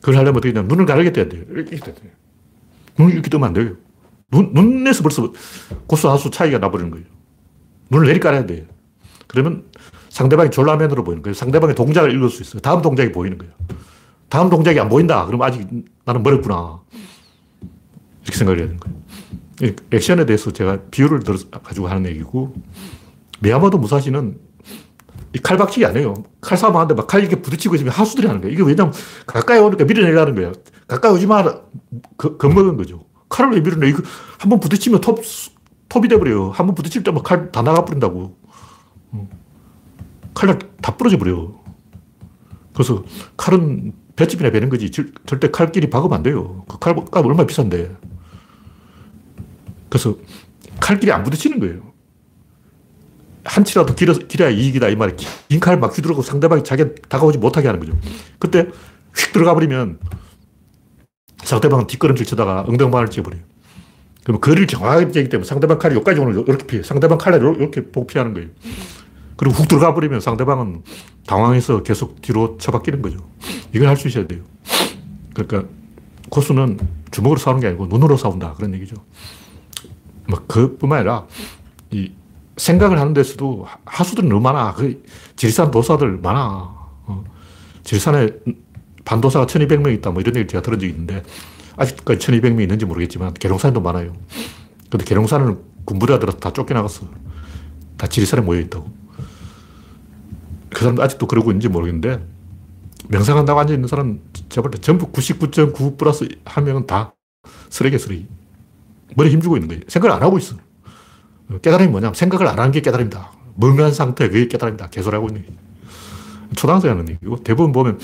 그걸 0.00 0.16
하려면 0.16 0.36
어떻게 0.36 0.52
되냐. 0.52 0.66
눈을 0.66 0.86
가르게 0.86 1.12
떠야 1.12 1.28
돼요. 1.28 1.42
이렇게 1.50 1.76
떠야 1.76 1.94
돼요. 1.94 2.10
눈을 2.98 3.12
이렇게 3.12 3.28
뜨면 3.28 3.48
안 3.48 3.52
돼요. 3.52 3.76
눈, 4.30 4.52
눈에서 4.54 5.02
벌써 5.02 5.32
고수 5.86 6.08
하수 6.08 6.30
차이가 6.30 6.58
나버리는 6.58 6.90
거예요. 6.90 7.04
눈을 7.90 8.06
내리 8.06 8.20
깔아야 8.20 8.46
돼요. 8.46 8.64
그러면 9.26 9.64
상대방이 10.18 10.50
졸라맨으로 10.50 11.04
보이는 11.04 11.22
거예요. 11.22 11.34
상대방의 11.34 11.76
동작을 11.76 12.12
읽을 12.12 12.28
수 12.28 12.42
있어요. 12.42 12.60
다음 12.60 12.82
동작이 12.82 13.12
보이는 13.12 13.38
거예요. 13.38 13.52
다음 14.28 14.50
동작이 14.50 14.80
안 14.80 14.88
보인다. 14.88 15.24
그러면 15.26 15.46
아직 15.46 15.64
나는 16.04 16.24
멀었구나. 16.24 16.80
이렇게 18.24 18.36
생각을 18.36 18.58
해야 18.58 18.66
되는 18.66 18.80
거예요. 18.80 19.76
액션에 19.92 20.26
대해서 20.26 20.50
제가 20.50 20.78
비유를 20.90 21.20
들어 21.20 21.38
가지고 21.62 21.86
하는 21.86 22.10
얘기고, 22.10 22.52
미야모도 23.40 23.78
무사시는 23.78 24.38
이 25.34 25.38
칼박치기 25.38 25.86
아니에요. 25.86 26.14
칼 26.40 26.58
싸움 26.58 26.74
하는데 26.74 26.94
막 26.94 27.06
칼 27.06 27.20
이렇게 27.20 27.40
부딪히고 27.40 27.76
있으면 27.76 27.92
하수들이 27.92 28.26
하는 28.26 28.40
거예요. 28.40 28.54
이게 28.54 28.64
왜냐면 28.64 28.92
가까이 29.24 29.60
오니까 29.60 29.84
밀어내려는 29.84 30.34
거예요. 30.34 30.52
가까이 30.88 31.12
오지 31.12 31.28
마. 31.28 31.44
겁먹은 32.16 32.76
거죠. 32.76 33.04
칼을 33.28 33.52
왜 33.52 33.60
밀어내? 33.60 33.88
이거 33.88 34.02
한 34.38 34.50
번 34.50 34.58
부딪히면 34.58 35.00
톱, 35.00 35.20
톱이 35.88 36.08
돼버려요. 36.08 36.50
한 36.50 36.66
번 36.66 36.74
부딪힐 36.74 37.04
때만 37.04 37.22
칼다 37.22 37.62
나가버린다고. 37.62 38.36
칼날 40.38 40.56
다 40.80 40.96
부러져 40.96 41.18
버려요. 41.18 41.58
그래서 42.72 43.04
칼은 43.36 43.92
볏집이나 44.14 44.52
베는 44.52 44.68
거지. 44.68 44.88
절대 45.26 45.50
칼끼리 45.50 45.90
박으면 45.90 46.16
안 46.16 46.22
돼요. 46.22 46.64
그 46.68 46.78
칼값 46.78 47.26
얼마나 47.26 47.44
비싼데. 47.44 47.96
그래서 49.88 50.16
칼끼리 50.78 51.10
안 51.10 51.24
부딪히는 51.24 51.58
거예요. 51.58 51.92
한 53.42 53.64
치라도 53.64 53.96
길어, 53.96 54.12
길어야 54.12 54.50
이익이다. 54.50 54.90
이 54.90 54.94
말에 54.96 55.16
긴칼 55.48 55.80
막 55.80 55.96
휘두르고 55.96 56.22
상대방이 56.22 56.62
자기 56.62 56.84
다가오지 57.08 57.38
못하게 57.38 57.66
하는 57.66 57.80
거죠. 57.80 57.98
그때 58.38 58.68
휙 59.16 59.32
들어가 59.32 59.54
버리면 59.54 59.98
상대방은 61.42 61.88
뒷걸음질 61.88 62.26
치다가 62.26 62.64
엉덩방을 62.68 63.10
찍어버려요. 63.10 63.42
그러면 64.22 64.40
거리를 64.40 64.68
정확하게 64.68 65.10
재기 65.10 65.28
때문에 65.30 65.48
상대방 65.48 65.78
칼이 65.78 65.96
여기까지 65.96 66.20
오는 66.20 66.44
이렇게 66.46 66.64
피해. 66.64 66.82
상대방 66.84 67.18
칼을 67.18 67.40
이렇게 67.56 67.90
복피하는 67.90 68.34
거예요. 68.34 68.50
그리고 69.38 69.54
훅 69.54 69.68
들어가 69.68 69.94
버리면 69.94 70.20
상대방은 70.20 70.82
당황해서 71.26 71.82
계속 71.84 72.20
뒤로 72.20 72.58
처박히는 72.58 73.00
거죠. 73.00 73.18
이걸 73.72 73.88
할 73.88 73.96
수 73.96 74.08
있어야 74.08 74.26
돼요. 74.26 74.40
그러니까 75.32 75.70
고수는 76.28 76.78
주먹으로 77.12 77.38
싸우는 77.38 77.60
게 77.60 77.68
아니고 77.68 77.86
눈으로 77.86 78.16
싸운다. 78.16 78.54
그런 78.54 78.74
얘기죠. 78.74 78.96
뭐, 80.28 80.40
그뿐만 80.46 80.98
아니라 80.98 81.26
이 81.92 82.10
생각을 82.56 82.98
하는 82.98 83.14
데서도 83.14 83.66
하수들이 83.84 84.26
너무 84.28 84.40
많아. 84.40 84.74
그 84.74 85.02
지리산 85.36 85.70
도사들 85.70 86.18
많아. 86.18 86.40
어. 87.06 87.24
지리산에 87.84 88.30
반도사가 89.04 89.46
1200명 89.46 89.94
있다. 89.94 90.10
뭐 90.10 90.20
이런 90.20 90.34
얘기 90.36 90.48
제가 90.48 90.62
들은 90.62 90.80
적이 90.80 90.90
있는데 90.92 91.22
아직까지 91.76 92.18
1200명 92.26 92.60
있는지 92.62 92.84
모르겠지만 92.84 93.34
계룡산도 93.34 93.80
많아요. 93.80 94.12
근데 94.90 95.04
계룡산은 95.04 95.58
군부대들어 95.84 96.32
다 96.32 96.52
쫓겨나갔어. 96.52 97.06
다 97.96 98.06
지리산에 98.08 98.42
모여 98.42 98.58
있다고. 98.60 98.90
그 100.78 100.84
사람도 100.84 101.02
아직도 101.02 101.26
그러고 101.26 101.50
있는지 101.50 101.68
모르겠는데 101.68 102.24
명상한다고 103.08 103.58
앉아 103.58 103.74
있는 103.74 103.88
사람 103.88 104.20
제가 104.48 104.62
볼때 104.62 104.78
전부 104.78 105.10
99.9 105.10 105.98
플러스 105.98 106.28
한 106.44 106.62
명은 106.62 106.86
다 106.86 107.14
쓰레기 107.68 107.98
쓰레기. 107.98 108.28
머리 109.16 109.30
힘주고 109.30 109.56
있는 109.56 109.66
거예요. 109.66 109.82
생각을 109.88 110.14
안 110.14 110.22
하고 110.22 110.38
있어. 110.38 110.54
깨달음이 111.62 111.90
뭐냐면 111.90 112.14
생각을 112.14 112.46
안 112.46 112.60
하는 112.60 112.70
게 112.70 112.80
깨달음이다. 112.80 113.32
멍한 113.56 113.92
상태, 113.92 114.28
그게 114.28 114.46
깨달음이다. 114.46 114.90
개소리하고 114.90 115.26
있는 115.26 115.42
게. 115.42 115.48
초등학생 116.54 116.92
하는 116.92 117.08
얘기고 117.08 117.42
대부분 117.42 117.72
보면 117.72 117.98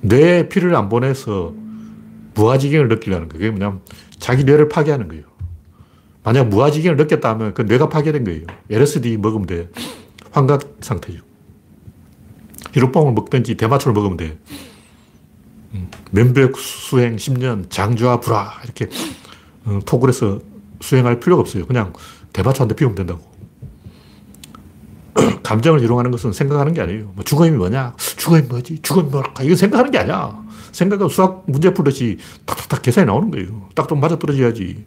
뇌에 0.00 0.48
피를 0.48 0.74
안 0.76 0.88
보내서 0.88 1.52
무아지경을 2.36 2.88
느끼려는 2.88 3.28
거예요. 3.28 3.38
그게 3.38 3.50
뭐냐면 3.50 3.82
자기 4.18 4.44
뇌를 4.44 4.70
파괴하는 4.70 5.08
거예요. 5.08 5.24
만약 6.24 6.48
무아지경을 6.48 6.96
느꼈다 6.96 7.28
하면 7.30 7.52
그 7.52 7.62
뇌가 7.62 7.90
파괴된 7.90 8.24
거예요. 8.24 8.46
LSD 8.70 9.18
먹으면 9.18 9.46
돼. 9.46 9.68
환각 10.30 10.76
상태죠. 10.80 11.22
히로뽕을 12.72 13.12
먹든지 13.14 13.56
대마초를 13.56 13.94
먹으면 13.94 14.16
돼. 14.16 14.38
음, 15.74 15.90
면벽 16.10 16.56
수행 16.58 17.16
10년, 17.16 17.70
장주와 17.70 18.20
불화, 18.20 18.52
이렇게 18.64 18.88
톡을 19.84 20.10
어, 20.10 20.40
수행할 20.80 21.20
필요가 21.20 21.40
없어요. 21.40 21.66
그냥 21.66 21.92
대마초 22.32 22.62
한 22.62 22.68
대 22.68 22.74
피우면 22.74 22.94
된다고. 22.94 23.20
감정을 25.42 25.82
이용하는 25.82 26.10
것은 26.10 26.32
생각하는 26.32 26.72
게 26.74 26.80
아니에요. 26.80 27.12
뭐 27.14 27.24
죽음이 27.24 27.50
뭐냐? 27.50 27.94
죽음이 27.98 28.42
뭐지? 28.42 28.80
죽음이 28.82 29.10
뭘까? 29.10 29.42
이거 29.42 29.54
생각하는 29.56 29.90
게 29.90 29.98
아니야. 29.98 30.42
생각은 30.72 31.08
수학 31.08 31.44
문제 31.46 31.72
풀듯이 31.74 32.18
탁탁탁 32.46 32.82
계산이 32.82 33.06
나오는 33.06 33.30
거예요. 33.30 33.68
딱 33.74 33.88
좀 33.88 34.00
맞아 34.00 34.18
떨어져야지. 34.18 34.84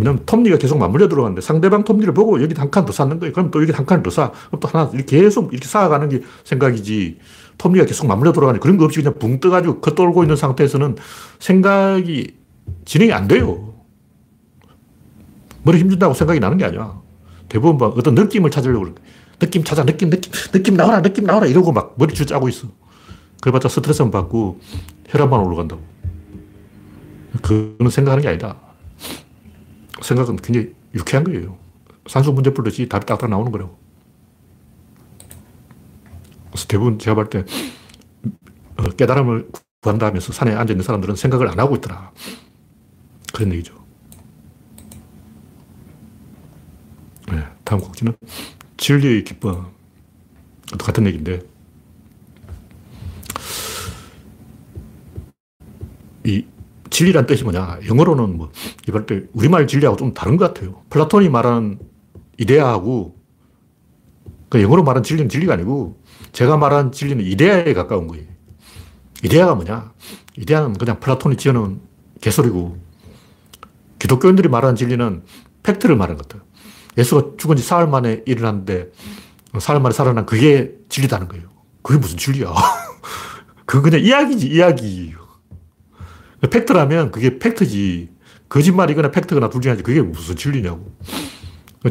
왜냐면 0.00 0.22
톱니가 0.24 0.56
계속 0.56 0.78
맞물려 0.78 1.08
들어가는데 1.08 1.42
상대방 1.42 1.84
톱니를 1.84 2.14
보고 2.14 2.42
여기 2.42 2.54
한 2.54 2.70
칸 2.70 2.86
더 2.86 2.92
쌓는 2.92 3.20
거예요. 3.20 3.34
그럼 3.34 3.50
또 3.50 3.60
여기 3.60 3.70
한 3.72 3.84
칸을 3.84 4.02
더 4.02 4.08
쌓아. 4.10 4.32
그럼 4.48 4.60
또 4.60 4.66
하나 4.68 4.90
이렇게 4.94 5.18
계속 5.20 5.52
이렇게 5.52 5.68
쌓아가는 5.68 6.08
게 6.08 6.22
생각이지. 6.44 7.18
톱니가 7.58 7.84
계속 7.84 8.06
맞물려 8.06 8.32
들어가는 8.32 8.58
그런 8.60 8.78
거 8.78 8.86
없이 8.86 9.02
그냥 9.02 9.18
붕 9.18 9.38
떠가지고 9.40 9.80
겉돌고 9.80 10.24
있는 10.24 10.36
상태에서는 10.36 10.96
생각이 11.38 12.34
진행이 12.86 13.12
안 13.12 13.28
돼요. 13.28 13.74
머리 15.62 15.78
힘준다고 15.78 16.14
생각이 16.14 16.40
나는 16.40 16.56
게 16.56 16.64
아니야. 16.64 16.98
대부분 17.50 17.76
막 17.76 17.98
어떤 17.98 18.14
느낌을 18.14 18.50
찾으려고 18.50 18.84
그래. 18.84 18.94
느낌 19.38 19.64
찾아, 19.64 19.84
느낌, 19.84 20.08
느낌, 20.08 20.32
느낌 20.52 20.76
나와라, 20.76 21.02
느낌 21.02 21.24
나와라 21.24 21.46
이러고 21.46 21.72
막 21.72 21.94
머리 21.98 22.14
줄 22.14 22.24
짜고 22.26 22.48
있어. 22.48 22.68
그래봤자 23.42 23.68
스트레스만 23.68 24.10
받고 24.10 24.60
혈압만 25.08 25.40
올라간다고. 25.40 25.82
그거는 27.42 27.90
생각하는 27.90 28.22
게 28.22 28.28
아니다. 28.28 28.56
생각은 30.02 30.36
굉장히 30.36 30.74
유쾌한 30.94 31.24
거예요. 31.24 31.58
산수 32.06 32.32
문제 32.32 32.52
풀듯이 32.52 32.88
답이 32.88 33.06
딱딱 33.06 33.30
나오는 33.30 33.52
거라고. 33.52 33.78
그래서 36.50 36.66
대부분 36.66 36.98
제가 36.98 37.14
볼 37.14 37.30
때, 37.30 37.44
어, 38.76 38.88
깨달음을 38.90 39.50
구한다 39.80 40.06
하면서 40.06 40.32
산에 40.32 40.52
앉아있는 40.54 40.82
사람들은 40.84 41.16
생각을 41.16 41.48
안 41.48 41.58
하고 41.58 41.76
있더라. 41.76 42.12
그런 43.32 43.52
얘기죠. 43.52 43.74
네, 47.30 47.44
다음 47.64 47.80
꼭지는 47.80 48.14
진리의 48.76 49.24
기쁨. 49.24 49.66
같은 50.78 51.04
얘기인데, 51.06 51.42
이 56.24 56.44
진리란 56.90 57.26
뜻이 57.26 57.44
뭐냐? 57.44 57.80
영어로는 57.86 58.36
뭐, 58.36 58.50
이럴 58.86 59.06
때 59.06 59.22
우리말 59.32 59.66
진리하고 59.66 59.96
좀 59.96 60.12
다른 60.12 60.36
것 60.36 60.52
같아요. 60.52 60.82
플라톤이 60.90 61.28
말하는 61.28 61.78
이데아하고, 62.38 63.16
그 64.48 64.60
영어로 64.60 64.82
말하는 64.82 65.02
진리는 65.02 65.28
진리가 65.28 65.54
아니고, 65.54 66.02
제가 66.32 66.56
말하는 66.56 66.92
진리는 66.92 67.24
이데아에 67.24 67.72
가까운 67.74 68.08
거예요. 68.08 68.24
이데아가 69.22 69.54
뭐냐? 69.54 69.92
이데아는 70.36 70.74
그냥 70.74 70.98
플라톤이 71.00 71.36
지어놓은 71.36 71.80
개소리고, 72.20 72.76
기독교인들이 73.98 74.48
말하는 74.48 74.74
진리는 74.74 75.22
팩트를 75.62 75.96
말하는 75.96 76.18
것 76.18 76.28
같아요. 76.28 76.46
예수가 76.98 77.36
죽은 77.38 77.56
지 77.56 77.62
사흘 77.62 77.86
만에 77.86 78.22
일어났는데, 78.26 78.90
사흘 79.60 79.80
만에 79.80 79.92
살아난 79.92 80.26
그게 80.26 80.72
진리다는 80.88 81.28
거예요. 81.28 81.48
그게 81.82 81.98
무슨 81.98 82.16
진리야? 82.18 82.52
그건 83.64 83.90
그냥 83.90 84.04
이야기지, 84.04 84.48
이야기. 84.48 85.14
팩트라면 86.48 87.10
그게 87.10 87.38
팩트지. 87.38 88.08
거짓말이거나 88.48 89.10
팩트거나 89.10 89.48
둘 89.50 89.60
중에 89.60 89.70
하지. 89.72 89.82
그게 89.82 90.00
무슨 90.02 90.36
진리냐고. 90.36 90.92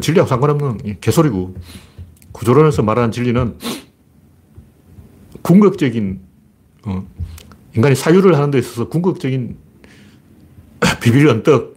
진리하고 0.00 0.28
상관없는 0.28 1.00
개소리고. 1.00 1.56
구조론에서 2.32 2.82
말하는 2.82 3.10
진리는 3.10 3.56
궁극적인, 5.42 6.20
어, 6.84 7.06
인간이 7.74 7.94
사유를 7.94 8.36
하는 8.36 8.50
데 8.50 8.58
있어서 8.58 8.88
궁극적인 8.88 9.56
비밀 11.02 11.28
언덕, 11.28 11.74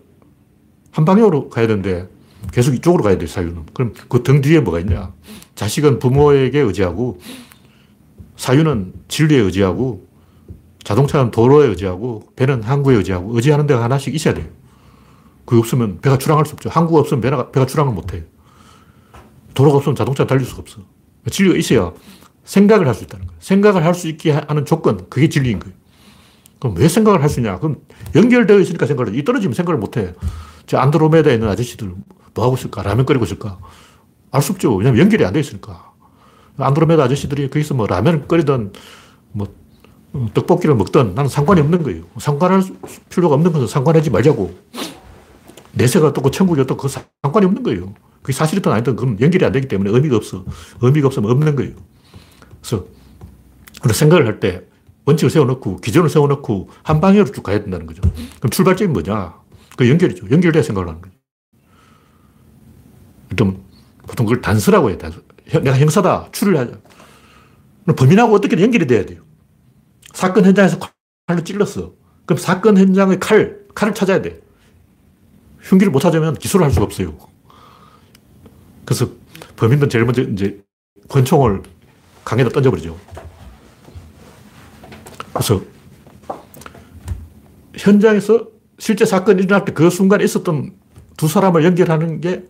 한 0.92 1.06
방향으로 1.06 1.50
가야 1.50 1.66
되는데 1.68 2.08
계속 2.52 2.76
이쪽으로 2.76 3.04
가야 3.04 3.18
돼, 3.18 3.26
사유는. 3.26 3.66
그럼 3.74 3.94
그 4.10 4.22
등 4.22 4.42
뒤에 4.42 4.60
뭐가 4.60 4.80
있냐. 4.82 5.14
자식은 5.56 6.00
부모에게 6.00 6.60
의지하고, 6.60 7.20
사유는 8.36 8.94
진리에 9.08 9.40
의지하고, 9.40 10.06
자동차는 10.84 11.32
도로에 11.32 11.68
의지하고 11.68 12.24
배는 12.36 12.64
항구에 12.64 12.96
의지하고 12.96 13.36
의지하는 13.36 13.68
데가 13.68 13.84
하나씩 13.84 14.14
있어야 14.16 14.34
돼요. 14.34 14.48
그게 15.46 15.60
없으면 15.60 16.00
배가 16.02 16.18
출항할 16.18 16.46
수 16.46 16.54
없죠. 16.54 16.70
항구가 16.70 17.00
없으면 17.02 17.22
배가, 17.22 17.52
배가 17.52 17.66
출항을 17.66 17.94
못 17.94 18.14
해요. 18.14 18.24
도로가 19.54 19.78
없으면 19.78 19.96
자동차가 19.96 20.28
달릴 20.28 20.46
수가 20.46 20.62
없어. 20.62 20.82
진리가 21.30 21.58
있어야 21.58 21.94
생각을 22.44 22.88
할 22.88 22.94
수 22.96 23.04
있다는 23.06 23.28
거예요. 23.28 23.40
생각을 23.42 23.86
할 23.86 23.94
수 23.94 24.08
있게 24.10 24.32
하는 24.32 24.66
조건, 24.66 25.10
그게 25.10 25.30
진리인 25.30 25.60
거예요. 25.60 25.74
그럼 26.60 26.76
왜 26.78 26.88
생각을 26.88 27.22
할 27.22 27.30
수 27.30 27.40
있냐? 27.40 27.60
그럼 27.60 27.78
연결되어 28.16 28.60
있으니까 28.60 28.86
생각을 28.86 29.14
해. 29.14 29.18
이 29.18 29.24
떨어지면 29.24 29.54
생각을 29.54 29.80
못 29.80 29.98
해. 29.98 30.14
저 30.66 30.78
안드로메다에 30.78 31.36
있는 31.36 31.48
아저씨들 31.50 31.94
뭐 32.34 32.46
하고 32.46 32.56
있을까? 32.56 32.84
라면 32.84 33.06
끓이고 33.06 33.24
있을까? 33.26 33.60
알 34.32 34.42
수 34.42 34.54
없죠. 34.54 34.76
왜냐면 34.76 35.00
연결이 35.00 35.24
안 35.26 35.34
되어 35.34 35.42
있으니까. 35.42 35.92
안드로메다 36.58 37.04
아저씨들이 37.04 37.50
거기서 37.50 37.74
뭐 37.76 37.86
라면 37.88 38.28
끓이든 38.28 38.74
뭐 39.34 39.48
어, 39.48 39.52
떡볶이를 40.34 40.76
먹든 40.76 41.16
나는 41.16 41.30
상관이 41.30 41.62
없는 41.62 41.84
거예요. 41.84 42.04
상관할 42.18 42.62
필요가 43.10 43.36
없는 43.36 43.52
것은 43.52 43.68
상관하지 43.68 44.10
말자고. 44.12 44.56
내세가 45.74 46.14
떴고 46.14 46.30
천국이 46.32 46.62
어떻고 46.62 46.84
그 46.84 46.88
상관이 46.88 47.46
없는 47.48 47.64
거예요. 47.64 47.94
그게 48.22 48.32
사실이든 48.34 48.72
아니든 48.72 48.96
그건 48.96 49.20
연결이 49.20 49.44
안 49.44 49.52
되기 49.52 49.68
때문에 49.68 49.90
의미가 49.90 50.16
없어. 50.16 50.46
의미가 50.82 51.08
없으면 51.08 51.32
없는 51.32 51.56
거예요. 51.56 51.74
그래서 52.62 52.86
생각을 53.92 54.26
할 54.28 54.40
때 54.40 54.64
원칙을 55.06 55.30
세워놓고 55.32 55.78
기준을 55.78 56.10
세워놓고 56.10 56.70
한 56.84 57.02
방향으로 57.02 57.32
쭉 57.32 57.44
가야 57.44 57.60
된다는 57.62 57.86
거죠. 57.88 58.02
그럼 58.38 58.52
출발점이 58.52 58.94
뭐냐? 58.94 59.34
그 59.76 59.90
연결이죠. 59.90 60.30
연결돼야 60.30 60.64
생각을 60.64 60.88
하는 60.88 61.02
거죠. 61.02 61.16
좀 63.36 63.66
보통 64.08 64.26
그걸 64.26 64.42
단서라고 64.42 64.90
해요. 64.90 64.98
단서. 64.98 65.20
내가 65.52 65.78
형사다. 65.78 66.30
추를 66.32 66.58
하자. 66.58 66.78
범인하고 67.98 68.34
어떻게 68.34 68.62
연결이 68.62 68.88
돼야 68.88 69.06
돼요. 69.06 69.23
사건 70.14 70.46
현장에서 70.46 70.78
칼로 71.28 71.44
찔렀어. 71.44 71.94
그럼 72.26 72.38
사건 72.38 72.78
현장의 72.78 73.20
칼, 73.20 73.60
칼을 73.76 73.94
찾아야 73.94 74.22
돼. 74.22 74.40
흉기를 75.62 75.92
못 75.92 76.00
찾으면 76.00 76.36
기소를 76.36 76.66
할 76.66 76.72
수가 76.72 76.86
없어요. 76.86 77.18
그래서 78.86 79.10
범인은 79.56 79.90
제일 79.90 80.06
먼저 80.06 80.22
이제 80.22 80.62
권총을 81.10 81.64
강에다 82.24 82.50
던져버리죠. 82.50 82.98
그래서 85.34 85.62
현장에서 87.76 88.48
실제 88.80 89.06
사건이 89.06 89.44
일어날 89.44 89.66
때 89.66 89.72
그 89.74 89.90
순간에 89.90 90.24
있었던 90.24 90.74
두 91.18 91.28
사람을 91.28 91.64
연결하는 91.64 92.22
게 92.22 92.46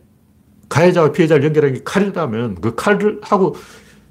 가해자와 0.69 1.12
피해자를 1.12 1.43
연결하는 1.45 1.76
게 1.76 1.84
칼이라면 1.84 2.56
그 2.56 2.76
칼을 2.76 3.19
하고 3.21 3.56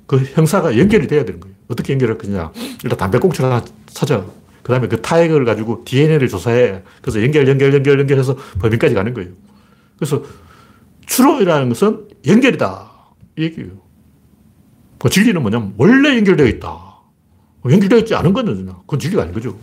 그 0.06 0.18
형사가 0.18 0.78
연결이 0.78 1.06
돼야 1.06 1.24
되는 1.24 1.40
거예요. 1.40 1.51
어떻게 1.72 1.92
연결할 1.94 2.18
거냐. 2.18 2.52
일단 2.84 2.98
담배꽁초를 2.98 3.50
하나 3.50 3.64
찾아. 3.86 4.24
그 4.62 4.72
다음에 4.72 4.86
그 4.86 5.02
타액을 5.02 5.44
가지고 5.44 5.82
DNA를 5.84 6.28
조사해. 6.28 6.82
그래서 7.00 7.22
연결, 7.22 7.48
연결, 7.48 7.74
연결, 7.74 7.98
연결해서 7.98 8.36
범인까지 8.60 8.94
가는 8.94 9.12
거예요. 9.12 9.30
그래서 9.96 10.22
추론이라는 11.06 11.68
것은 11.68 12.08
연결이다. 12.26 12.90
이 13.38 13.42
얘기예요. 13.42 13.70
그 14.98 15.10
진리는 15.10 15.40
뭐냐면 15.42 15.74
원래 15.78 16.16
연결되어 16.16 16.46
있다. 16.46 16.78
연결되어 17.64 17.98
있지 18.00 18.14
않은 18.14 18.32
거는 18.32 18.66
그건 18.66 18.98
진리가 18.98 19.22
아닌 19.22 19.34
거죠. 19.34 19.56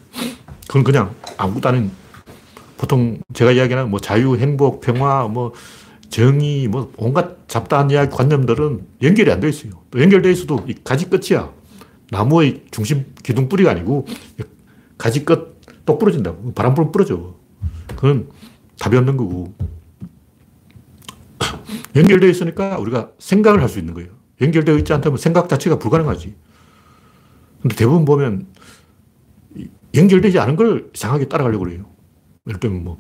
그건 0.68 0.84
그냥 0.84 1.16
아무것도 1.38 1.70
아닌 1.70 1.92
보통 2.78 3.20
제가 3.34 3.52
이야기하는 3.52 3.90
뭐 3.90 4.00
자유, 4.00 4.36
행복, 4.38 4.82
평화, 4.82 5.28
뭐 5.28 5.54
정의, 6.10 6.68
뭐 6.68 6.92
온갖 6.98 7.48
잡다한 7.48 7.92
이야기, 7.92 8.12
관념들은 8.12 8.82
연결이 9.02 9.32
안 9.32 9.40
되어 9.40 9.50
있어요. 9.50 9.74
또 9.92 10.02
연결되어 10.02 10.32
있어도 10.32 10.64
이 10.68 10.76
가지 10.84 11.10
끝이야. 11.10 11.52
나무의 12.12 12.66
중심 12.72 13.06
기둥 13.24 13.50
뿌리가 13.50 13.72
아니고 13.72 14.06
가지 14.98 15.24
끝 15.26 15.60
똑 15.90 15.98
부러진다고. 15.98 16.54
바람 16.54 16.76
불면 16.76 16.92
부러져. 16.92 17.34
그건 17.96 18.30
답이 18.78 18.96
없는 18.96 19.18
거고. 19.18 19.56
연결되어 21.96 22.30
있으니까 22.30 22.78
우리가 22.78 23.10
생각을 23.18 23.60
할 23.60 23.70
수 23.70 23.80
있는 23.80 23.96
거예요. 23.96 24.10
연결되어 24.40 24.78
있지 24.78 24.94
않다면 24.94 25.18
생각 25.18 25.50
자체가 25.50 25.80
불가능하지. 25.80 26.36
근데 27.64 27.76
대부분 27.76 28.06
보면 28.06 28.46
연결되지 29.96 30.38
않은 30.38 30.56
걸 30.56 30.92
이상하게 30.94 31.28
따라가려고 31.28 31.64
그래요. 31.64 31.86
예를 32.46 32.60
들면 32.60 32.84
뭐 32.84 33.00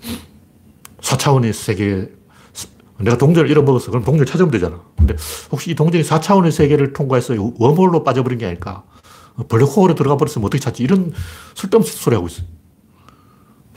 4차원의 1.02 1.54
세계, 1.54 2.12
내가 3.00 3.20
동전을 3.20 3.52
잃어먹었어. 3.52 3.92
그럼 3.92 4.04
동전을 4.04 4.26
찾으면 4.26 4.50
되잖아. 4.50 4.84
근데 4.98 5.16
혹시 5.52 5.70
이 5.70 5.76
동전이 5.76 6.04
4차원의 6.04 6.50
세계를 6.52 6.94
통과해서 6.94 7.36
웜홀로 7.36 8.04
빠져버린 8.04 8.40
게 8.40 8.48
아닐까? 8.48 8.84
블랙홀에 9.48 9.96
들어가 9.96 10.18
버렸으면 10.18 10.46
어떻게 10.46 10.60
찾지? 10.60 10.84
이런 10.84 11.14
쓸데없는 11.56 11.90
소리 11.92 12.16
하고 12.16 12.28
있어요. 12.28 12.46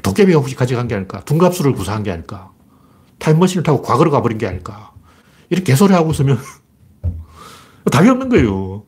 도깨비가 0.03 0.39
혹시 0.39 0.55
가져간 0.55 0.89
게 0.89 0.95
아닐까? 0.95 1.21
둔갑수를 1.21 1.73
구사한 1.73 2.03
게 2.03 2.11
아닐까? 2.11 2.51
타임머신을 3.19 3.63
타고 3.63 3.83
과거로 3.83 4.11
가버린 4.11 4.39
게 4.39 4.47
아닐까? 4.47 4.93
이렇게 5.49 5.73
개소리 5.73 5.93
하고 5.93 6.11
있으면 6.11 6.39
답이 7.91 8.09
없는 8.09 8.29
거예요. 8.29 8.85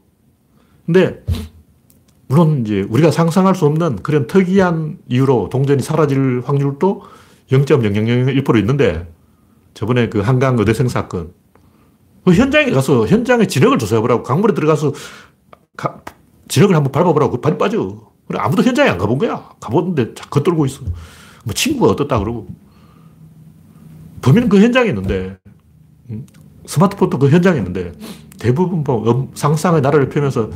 근데 0.86 1.24
물론 2.26 2.62
이제 2.62 2.84
우리가 2.88 3.10
상상할 3.10 3.54
수 3.54 3.66
없는 3.66 3.96
그런 4.02 4.26
특이한 4.26 4.98
이유로 5.08 5.50
동전이 5.50 5.82
사라질 5.82 6.42
확률도 6.44 7.02
0.0001% 7.50 8.58
있는데 8.58 9.08
저번에 9.74 10.08
그 10.08 10.20
한강 10.20 10.58
의대생 10.58 10.88
사건 10.88 11.32
그 12.24 12.32
현장에 12.32 12.70
가서 12.70 13.06
현장의 13.06 13.48
진흙을 13.48 13.78
조사해보라고 13.78 14.22
강물에 14.22 14.54
들어가서 14.54 14.92
가, 15.76 16.00
진흙을 16.48 16.74
한번 16.74 16.92
밟아보라고 16.92 17.32
그 17.32 17.40
발이 17.40 17.58
빠져. 17.58 18.12
그래 18.26 18.38
아무도 18.40 18.62
현장에 18.62 18.90
안 18.90 18.98
가본 18.98 19.18
거야. 19.18 19.50
가보는데 19.60 20.14
겉돌고 20.30 20.66
있어. 20.66 20.82
뭐 21.44 21.52
친구가 21.54 21.92
어떻다 21.92 22.18
그러고 22.18 22.48
범인은 24.22 24.48
그 24.48 24.60
현장에 24.60 24.88
있는데 24.88 25.36
음, 26.10 26.26
스마트폰도 26.66 27.18
그 27.18 27.28
현장에 27.30 27.58
있는데 27.58 27.92
대부분 28.38 28.82
뭐 28.84 29.30
상상의 29.34 29.80
나라를 29.82 30.08
펴면서 30.08 30.50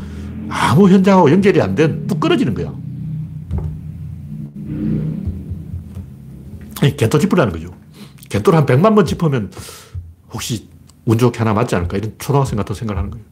아무 0.49 0.89
현장하고 0.89 1.31
연결이 1.31 1.61
안 1.61 1.75
된 1.75 2.07
뚝 2.07 2.21
끊어지는 2.21 2.55
거야. 2.55 2.73
겐토 6.97 7.19
짚으라는 7.19 7.53
거죠. 7.53 7.69
겐토를 8.31 8.59
한 8.59 8.67
100만 8.67 8.95
번 8.95 9.05
짚으면 9.05 9.51
혹시 10.33 10.69
운 11.07 11.19
좋게 11.19 11.39
하나 11.39 11.53
맞지 11.55 11.75
않을까 11.75 11.97
이런 11.97 12.15
초등학생 12.19 12.57
같은 12.57 12.75
생각을 12.75 12.99
하는 12.99 13.11
거예요. 13.11 13.25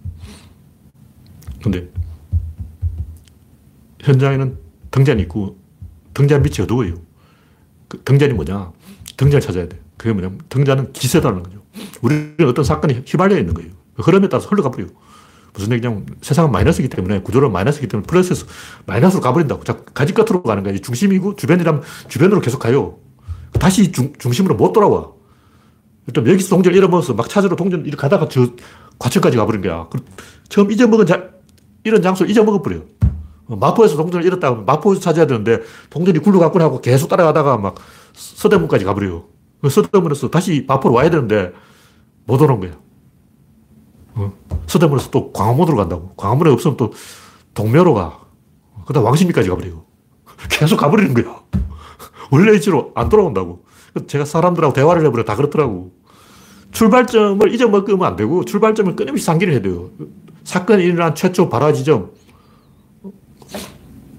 근데 1.62 1.88
현장에는 4.06 4.56
등잔이 4.92 5.22
있고 5.22 5.58
등잔 6.14 6.42
밑이 6.42 6.62
어두워요. 6.62 6.94
그 7.88 8.00
등잔이 8.04 8.32
뭐냐? 8.34 8.72
등잔을 9.16 9.40
찾아야 9.40 9.68
돼. 9.68 9.80
그게 9.96 10.12
뭐냐면 10.12 10.40
등잔은 10.48 10.92
기세다는 10.92 11.42
거죠. 11.42 11.62
우리는 12.02 12.34
어떤 12.46 12.64
사건이 12.64 13.02
휘발려 13.06 13.38
있는 13.38 13.52
거예요. 13.54 13.70
그 13.94 14.02
흐름에 14.02 14.28
따라서 14.28 14.48
흘러가 14.48 14.70
버려요. 14.70 14.90
무슨 15.54 15.72
얘기냐면 15.72 16.06
세상은 16.20 16.52
마이너스이기 16.52 16.88
때문에 16.88 17.22
구조는 17.22 17.50
마이너스이기 17.50 17.88
때문에 17.88 18.06
플러스에서 18.06 18.46
마이너스로 18.86 19.22
가버린다고. 19.22 19.64
가지 19.94 20.12
끝으로 20.12 20.42
가는 20.42 20.62
거야. 20.62 20.76
중심이고 20.76 21.36
주변이라면 21.36 21.82
주변으로 22.08 22.40
계속 22.40 22.58
가요. 22.58 22.98
다시 23.58 23.90
중, 23.90 24.12
중심으로 24.18 24.54
못 24.54 24.72
돌아와. 24.72 25.10
일단 26.06 26.26
여기서 26.26 26.50
동전 26.50 26.74
잃어먹어서 26.74 27.14
막 27.14 27.28
찾으러 27.28 27.56
동전 27.56 27.80
이렇게 27.80 27.96
가다가 27.96 28.28
저 28.28 28.46
과천까지 28.98 29.36
가버린 29.36 29.62
거야. 29.62 29.88
처음 30.48 30.70
잊어먹은 30.70 31.06
자, 31.06 31.30
이런 31.84 32.02
장소를 32.02 32.30
잊어먹어버려요. 32.30 32.82
마포에서 33.48 33.96
동전을 33.96 34.26
잃었다고 34.26 34.64
마포에서 34.64 35.00
찾아야 35.00 35.26
되는데 35.26 35.61
동전이 35.90 36.18
굴러갔구나 36.18 36.64
하고 36.64 36.80
계속 36.80 37.09
따라가다가 37.09 37.59
막 37.59 37.76
서대문까지 38.12 38.85
가버려요. 38.85 39.24
그 39.62 39.70
서대문에서 39.70 40.30
다시 40.30 40.64
마포로 40.66 40.94
와야 40.94 41.11
되는데 41.11 41.52
못 42.24 42.40
오는 42.40 42.61
거예요. 42.61 42.74
어? 44.14 44.32
서대문에서 44.66 45.11
또 45.11 45.32
광화문으로 45.32 45.76
간다고. 45.76 46.14
광화문에 46.16 46.50
없으면 46.50 46.76
또 46.76 46.92
동묘로 47.54 47.94
가. 47.94 48.20
그다음 48.87 49.06
왕십리까지 49.06 49.48
가버리고. 49.48 49.85
계속 50.50 50.76
가버리는 50.76 51.14
거야. 51.14 51.40
원래 52.30 52.52
위치로 52.52 52.92
안 52.94 53.09
돌아온다고. 53.09 53.64
제가 54.06 54.24
사람들하고 54.24 54.74
대화를 54.74 55.04
해보려 55.06 55.24
다 55.24 55.37
그렇더라고. 55.37 55.92
출발점을 56.72 57.54
잊어먹으면 57.54 58.02
안 58.06 58.16
되고 58.16 58.44
출발점을 58.44 58.96
끊임없이 58.96 59.24
상기를 59.24 59.54
해야 59.54 59.62
돼요. 59.62 59.90
사건이 60.44 60.85
일어난 60.85 61.14
최초 61.14 61.48
발화 61.48 61.72
지점. 61.72 62.11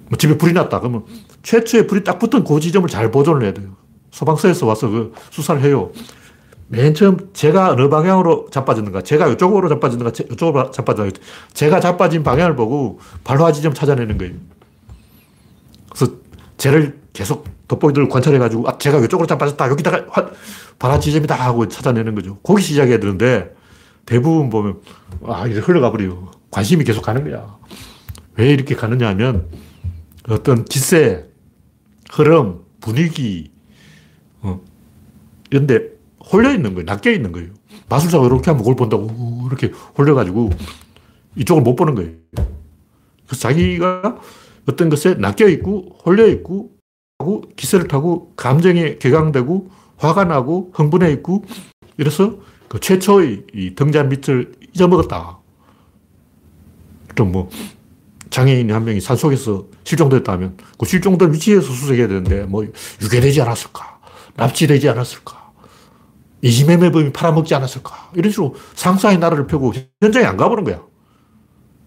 뭐 0.10 0.17
집에 0.17 0.38
불이 0.38 0.54
났다. 0.54 0.80
그러면 0.80 1.04
최초에 1.43 1.88
불이 1.88 2.04
딱 2.04 2.20
붙은 2.20 2.43
그 2.43 2.60
지점을 2.60 2.88
잘 2.89 3.12
보존을 3.12 3.43
해야 3.43 3.54
돼요. 3.54 3.76
소방서에서 4.12 4.65
와서 4.65 4.89
그 4.89 5.13
수사를 5.32 5.62
해요. 5.62 5.91
맨 6.70 6.93
처음 6.93 7.30
제가 7.34 7.72
어느 7.72 7.88
방향으로 7.88 8.48
자빠졌는가, 8.52 9.02
제가 9.02 9.28
이쪽으로 9.30 9.70
자빠졌는가, 9.70 10.12
이쪽으로 10.32 10.72
자빠졌는가, 10.72 11.20
제가 11.54 11.80
자빠진 11.80 12.24
방향을 12.24 12.56
보고 12.56 13.00
발화 13.24 13.52
지점 13.52 13.74
찾아내는 13.74 14.17
거예요. 14.17 14.34
그래서 15.89 16.13
쟤를 16.58 17.00
계속 17.13 17.46
돋보기들을 17.69 18.10
관찰해가지고, 18.10 18.67
아, 18.67 18.77
제가 18.77 19.00
이쪽으로 19.00 19.27
자빠졌다, 19.27 19.69
여기다가 19.69 20.06
발화 20.77 21.00
지점이다 21.00 21.36
하고 21.36 21.67
찾아내는 21.67 22.15
거죠. 22.15 22.38
거기 22.44 22.62
시작해야 22.62 23.00
되는데, 23.00 23.56
대부분 24.06 24.50
보면, 24.50 24.82
아, 25.25 25.48
이제 25.48 25.60
흘러가 25.60 25.92
버려요. 25.92 26.32
관심이 26.52 26.84
계속 26.84 27.02
가는 27.02 27.23
거야. 27.23 27.58
왜 28.36 28.50
이렇게 28.50 28.75
가느냐 28.75 29.08
하면, 29.10 29.48
어떤 30.30 30.65
기세, 30.65 31.30
흐름, 32.12 32.62
분위기, 32.80 33.52
어, 34.42 34.62
이런데 35.50 35.90
홀려 36.32 36.54
있는 36.54 36.73
거예요. 36.73 36.86
낚여 36.86 37.12
있는 37.12 37.32
거예요. 37.32 37.50
마술사가 37.90 38.25
이렇게 38.25 38.52
하면 38.52 38.63
그걸 38.63 38.75
본다고 38.75 39.48
이렇게 39.48 39.71
홀려가지고 39.98 40.50
이쪽을 41.38 41.63
못 41.63 41.75
보는 41.75 41.96
거예요. 41.96 42.12
그래서 43.25 43.42
자기가 43.42 44.17
어떤 44.67 44.90
것에 44.90 45.15
낚여 45.15 45.48
있고 45.50 45.98
홀려 46.06 46.28
있고 46.28 46.78
하고 47.19 47.44
기세를 47.56 47.88
타고 47.88 48.34
감정에 48.36 48.98
개강되고 48.98 49.69
화가 49.98 50.25
나고 50.25 50.71
흥분해 50.73 51.12
있고 51.13 51.44
이래서 51.98 52.38
그 52.67 52.80
최초의 52.80 53.46
이 53.54 53.75
등잔 53.75 54.10
밑을 54.10 54.54
잊어먹었다. 54.73 55.40
또뭐 57.15 57.50
장애인 58.38 58.71
한 58.71 58.85
명이 58.85 59.02
산속에서 59.02 59.65
실종됐다면 59.83 60.58
그 60.77 60.85
실종된 60.85 61.33
위치에서 61.33 61.73
수색해야 61.73 62.08
되는데 62.08 62.44
뭐 62.44 62.63
유괴되지 63.02 63.42
않았을까? 63.42 64.00
납치되지 64.35 64.90
않았을까? 64.90 65.54
이지매매범이 66.44 67.13
팔아먹지 67.13 67.56
않았을까? 67.56 68.12
이런 68.13 68.31
식으로 68.31 68.54
상상의 68.75 69.17
나라를 69.17 69.48
펴고 69.48 69.73
현장에 70.04 70.27
안 70.27 70.38
가보는 70.38 70.65
거야. 70.65 70.83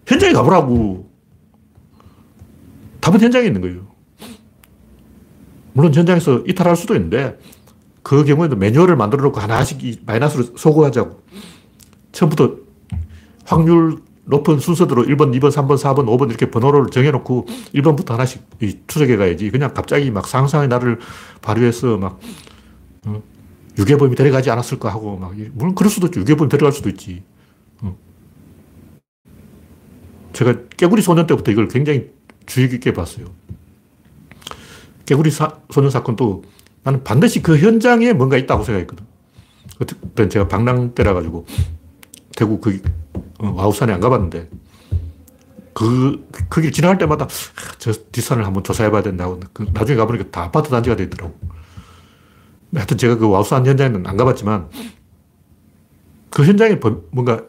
현장에 0.05 0.33
가보라고. 0.33 1.09
답은 2.99 3.21
현장에 3.21 3.47
있는 3.47 3.61
거예요. 3.61 3.87
물론 5.71 5.93
현장에서 5.93 6.43
이탈할 6.45 6.75
수도 6.75 6.95
있는데 6.95 7.39
그 8.03 8.25
경우에도 8.25 8.57
매뉴얼을 8.57 8.97
만들어 8.97 9.23
놓고 9.23 9.39
하나씩 9.39 10.01
마이너스로 10.05 10.57
소거하자고. 10.57 11.23
처음부터 12.11 12.57
확률 13.45 14.01
높은 14.25 14.59
순서대로 14.59 15.03
1번, 15.03 15.33
2번, 15.39 15.51
3번, 15.51 15.77
4번, 15.77 16.05
5번 16.05 16.29
이렇게 16.29 16.49
번호를 16.49 16.89
정해놓고 16.89 17.45
1번부터 17.73 18.09
하나씩 18.09 18.45
추적해 18.87 19.17
가야지. 19.17 19.49
그냥 19.49 19.73
갑자기 19.73 20.11
막 20.11 20.27
상상의 20.27 20.67
나를 20.67 20.99
발휘해서 21.41 21.97
막, 21.97 22.19
어, 23.05 23.21
유괴범이 23.77 24.15
데려가지 24.15 24.51
않았을까 24.51 24.89
하고 24.89 25.17
막, 25.17 25.33
물론 25.53 25.75
그럴 25.75 25.89
수도 25.89 26.07
있지. 26.07 26.19
유괴범이 26.19 26.49
데려갈 26.49 26.71
수도 26.71 26.89
있지. 26.89 27.23
어. 27.81 27.97
제가 30.33 30.55
깨구리 30.77 31.01
소년 31.01 31.25
때부터 31.25 31.51
이걸 31.51 31.67
굉장히 31.67 32.11
주의 32.45 32.69
깊게 32.69 32.93
봤어요. 32.93 33.25
깨구리 35.05 35.31
사, 35.31 35.57
소년 35.71 35.89
사건도 35.89 36.43
나는 36.83 37.03
반드시 37.03 37.41
그 37.41 37.57
현장에 37.57 38.13
뭔가 38.13 38.37
있다고 38.37 38.63
생각했거든. 38.63 39.05
그때 39.77 40.29
제가 40.29 40.47
방랑 40.47 40.93
때라 40.93 41.13
가지고 41.13 41.45
대구 42.35 42.59
그 42.59 42.81
어, 42.85 43.00
와룡산에 43.49 43.93
안 43.93 43.99
가봤는데 43.99 44.49
그, 45.73 46.27
거길 46.49 46.71
지나갈 46.71 46.97
때마다 46.97 47.27
저 47.77 47.91
뒷산을 48.11 48.45
한번 48.45 48.63
조사해봐야 48.63 49.01
된다고. 49.03 49.39
그 49.53 49.65
나중에 49.73 49.97
가보니까 49.97 50.29
다 50.29 50.43
아파트 50.43 50.69
단지가 50.69 50.95
돼 50.95 51.03
있더라고. 51.03 51.33
하여튼 52.75 52.97
제가 52.97 53.17
그 53.17 53.27
와룡산 53.27 53.65
현장에는 53.65 54.05
안 54.07 54.17
가봤지만 54.17 54.69
그 56.29 56.45
현장에 56.45 56.79
뭔가 57.11 57.43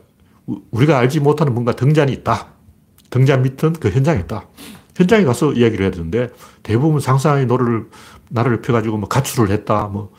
우리가 0.71 0.99
알지 0.99 1.21
못하는 1.21 1.55
뭔가 1.55 1.73
등잔이 1.73 2.13
있다. 2.13 2.49
등잔 3.11 3.43
밑은 3.43 3.75
그 3.75 3.91
현장에 3.91 4.21
있다. 4.21 4.47
현장에 4.97 5.25
가서 5.25 5.53
이야기를 5.53 5.85
해야 5.85 5.91
되는데 5.91 6.31
대부분 6.63 7.01
상상의 7.01 7.47
노를 7.47 7.89
나를 8.29 8.63
펴가지고 8.63 8.99
뭐 8.99 9.09
가출을 9.09 9.51
했다. 9.51 9.87
뭐 9.87 10.13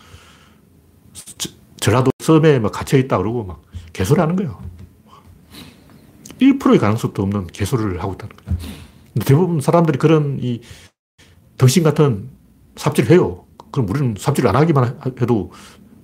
전라도 1.79 2.11
섬에 2.19 2.59
뭐 2.59 2.71
갇혀 2.71 2.97
있다 2.97 3.17
그러고 3.17 3.43
막 3.43 3.61
개소리 3.91 4.19
하는 4.19 4.35
거예요. 4.35 4.57
1%의 6.39 6.79
가능성도 6.79 7.23
없는 7.23 7.47
개소리를 7.47 8.01
하고 8.01 8.13
있다는 8.13 8.35
거예요. 8.35 8.59
대부분 9.25 9.61
사람들이 9.61 9.97
그런 9.97 10.39
이 10.41 10.61
덕신 11.57 11.83
같은 11.83 12.29
삽질을 12.75 13.11
해요. 13.11 13.45
그럼 13.71 13.89
우리는 13.89 14.15
삽질 14.17 14.47
안 14.47 14.55
하기만 14.55 14.99
해도 15.21 15.51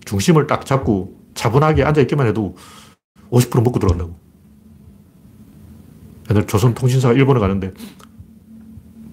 중심을 0.05 0.47
딱 0.47 0.65
잡고 0.65 1.19
차분하게 1.34 1.84
앉아있기만 1.84 2.27
해도 2.27 2.55
50% 3.32 3.63
먹고 3.63 3.80
들어간다고. 3.80 4.15
옛날 6.30 6.45
조선통신사가 6.45 7.13
일본에 7.15 7.39
가는데 7.39 7.73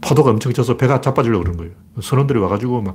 파도가 0.02 0.30
엄청 0.30 0.52
쳐서 0.52 0.76
배가 0.76 1.00
자빠지려고 1.00 1.44
그런 1.44 1.56
거예요. 1.56 1.72
선원들이 2.00 2.38
와가지고 2.38 2.82
막 2.82 2.94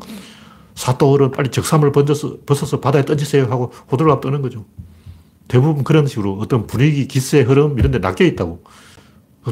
사또어른 0.75 1.31
빨리 1.31 1.49
적삼을 1.49 1.91
벗어서 1.91 2.79
바다에 2.79 3.03
던지세요 3.03 3.45
하고 3.45 3.71
호들갑 3.91 4.21
떠는 4.21 4.41
거죠. 4.41 4.65
대부분 5.47 5.83
그런 5.83 6.07
식으로 6.07 6.37
어떤 6.39 6.67
분위기, 6.67 7.07
기세, 7.07 7.41
흐름 7.41 7.77
이런 7.77 7.91
데 7.91 7.99
낚여 7.99 8.23
있다고. 8.25 8.63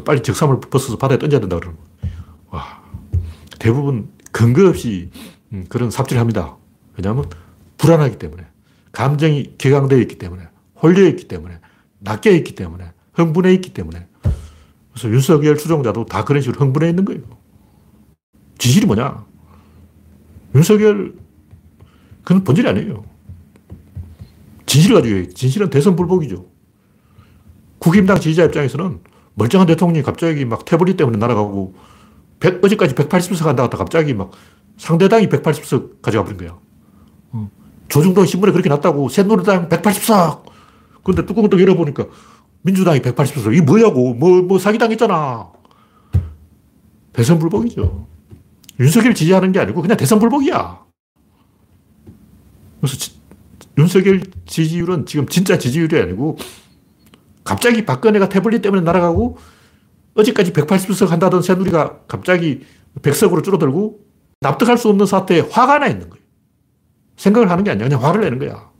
빨리 0.04 0.22
적삼을 0.22 0.60
벗어서 0.60 0.96
바다에 0.96 1.18
던져야 1.18 1.40
된다 1.40 1.58
그러는 1.58 1.76
와. 2.48 2.80
대부분 3.58 4.10
근거 4.32 4.68
없이 4.68 5.10
음, 5.52 5.66
그런 5.68 5.90
삽질을 5.90 6.20
합니다. 6.20 6.56
왜냐하면 6.96 7.28
불안하기 7.76 8.18
때문에. 8.18 8.44
감정이 8.92 9.54
격앙되어 9.58 9.98
있기 9.98 10.18
때문에. 10.18 10.44
홀려 10.82 11.06
있기 11.08 11.28
때문에. 11.28 11.58
낚여 11.98 12.30
있기 12.30 12.54
때문에. 12.54 12.92
흥분해 13.14 13.52
있기 13.54 13.72
때문에. 13.72 14.06
그래서 14.92 15.08
윤석열 15.08 15.56
추종자도 15.56 16.06
다 16.06 16.24
그런 16.24 16.42
식으로 16.42 16.60
흥분해 16.60 16.88
있는 16.88 17.04
거예요. 17.04 17.22
지질이 18.58 18.86
뭐냐? 18.86 19.24
윤석열, 20.54 21.14
그건 22.22 22.44
본질이 22.44 22.68
아니에요. 22.68 23.04
가지고 24.94 25.16
해요. 25.16 25.26
진실은 25.34 25.70
대선 25.70 25.96
불복이죠. 25.96 26.46
국힘당 27.78 28.20
지지자 28.20 28.44
입장에서는 28.44 29.00
멀쩡한 29.34 29.66
대통령이 29.66 30.02
갑자기 30.02 30.44
막 30.44 30.64
태블릿 30.64 30.96
때문에 30.96 31.18
날아가고 31.18 31.74
100, 32.40 32.64
어제까지 32.64 32.94
180석 32.94 33.44
한다가 33.44 33.76
갑자기 33.76 34.14
막 34.14 34.30
상대당이 34.76 35.28
180석 35.28 36.02
가져가 36.02 36.24
버린 36.24 36.38
거야. 36.38 36.58
어. 37.32 37.50
조중동 37.88 38.26
신문에 38.26 38.52
그렇게 38.52 38.68
났다고 38.68 39.08
새누리당 39.08 39.68
180석! 39.68 40.42
근데 41.02 41.24
뚜껑을 41.24 41.50
또 41.50 41.60
열어보니까 41.60 42.06
민주당이 42.62 43.00
180석. 43.00 43.52
이게 43.52 43.62
뭐냐고. 43.62 44.14
뭐, 44.14 44.42
뭐 44.42 44.58
사기당했잖아. 44.58 45.50
대선 47.12 47.38
불복이죠. 47.38 48.06
윤석열 48.78 49.14
지지하는 49.14 49.52
게 49.52 49.60
아니고 49.60 49.82
그냥 49.82 49.96
대선 49.96 50.18
불복이야. 50.18 50.84
그래서 52.80 52.96
지, 52.96 53.19
윤석열 53.80 54.22
지지율은 54.46 55.06
지금 55.06 55.26
진짜 55.26 55.58
지지율이 55.58 55.98
아니고 55.98 56.36
갑자기 57.44 57.84
박근혜가 57.86 58.28
태블릿 58.28 58.62
때문에 58.62 58.82
날아가고 58.82 59.38
어제까지 60.14 60.52
180석 60.52 61.08
한다던 61.08 61.42
새누리가 61.42 62.00
갑자기 62.06 62.64
100석으로 63.00 63.42
줄어들고 63.42 64.00
납득할 64.40 64.76
수 64.76 64.88
없는 64.88 65.06
사태에 65.06 65.40
화가 65.40 65.78
나 65.78 65.86
있는 65.86 66.10
거예요. 66.10 66.22
생각을 67.16 67.50
하는 67.50 67.64
게 67.64 67.70
아니야. 67.70 67.88
그냥 67.88 68.02
화를 68.04 68.22
내는 68.22 68.38
거야. 68.38 68.70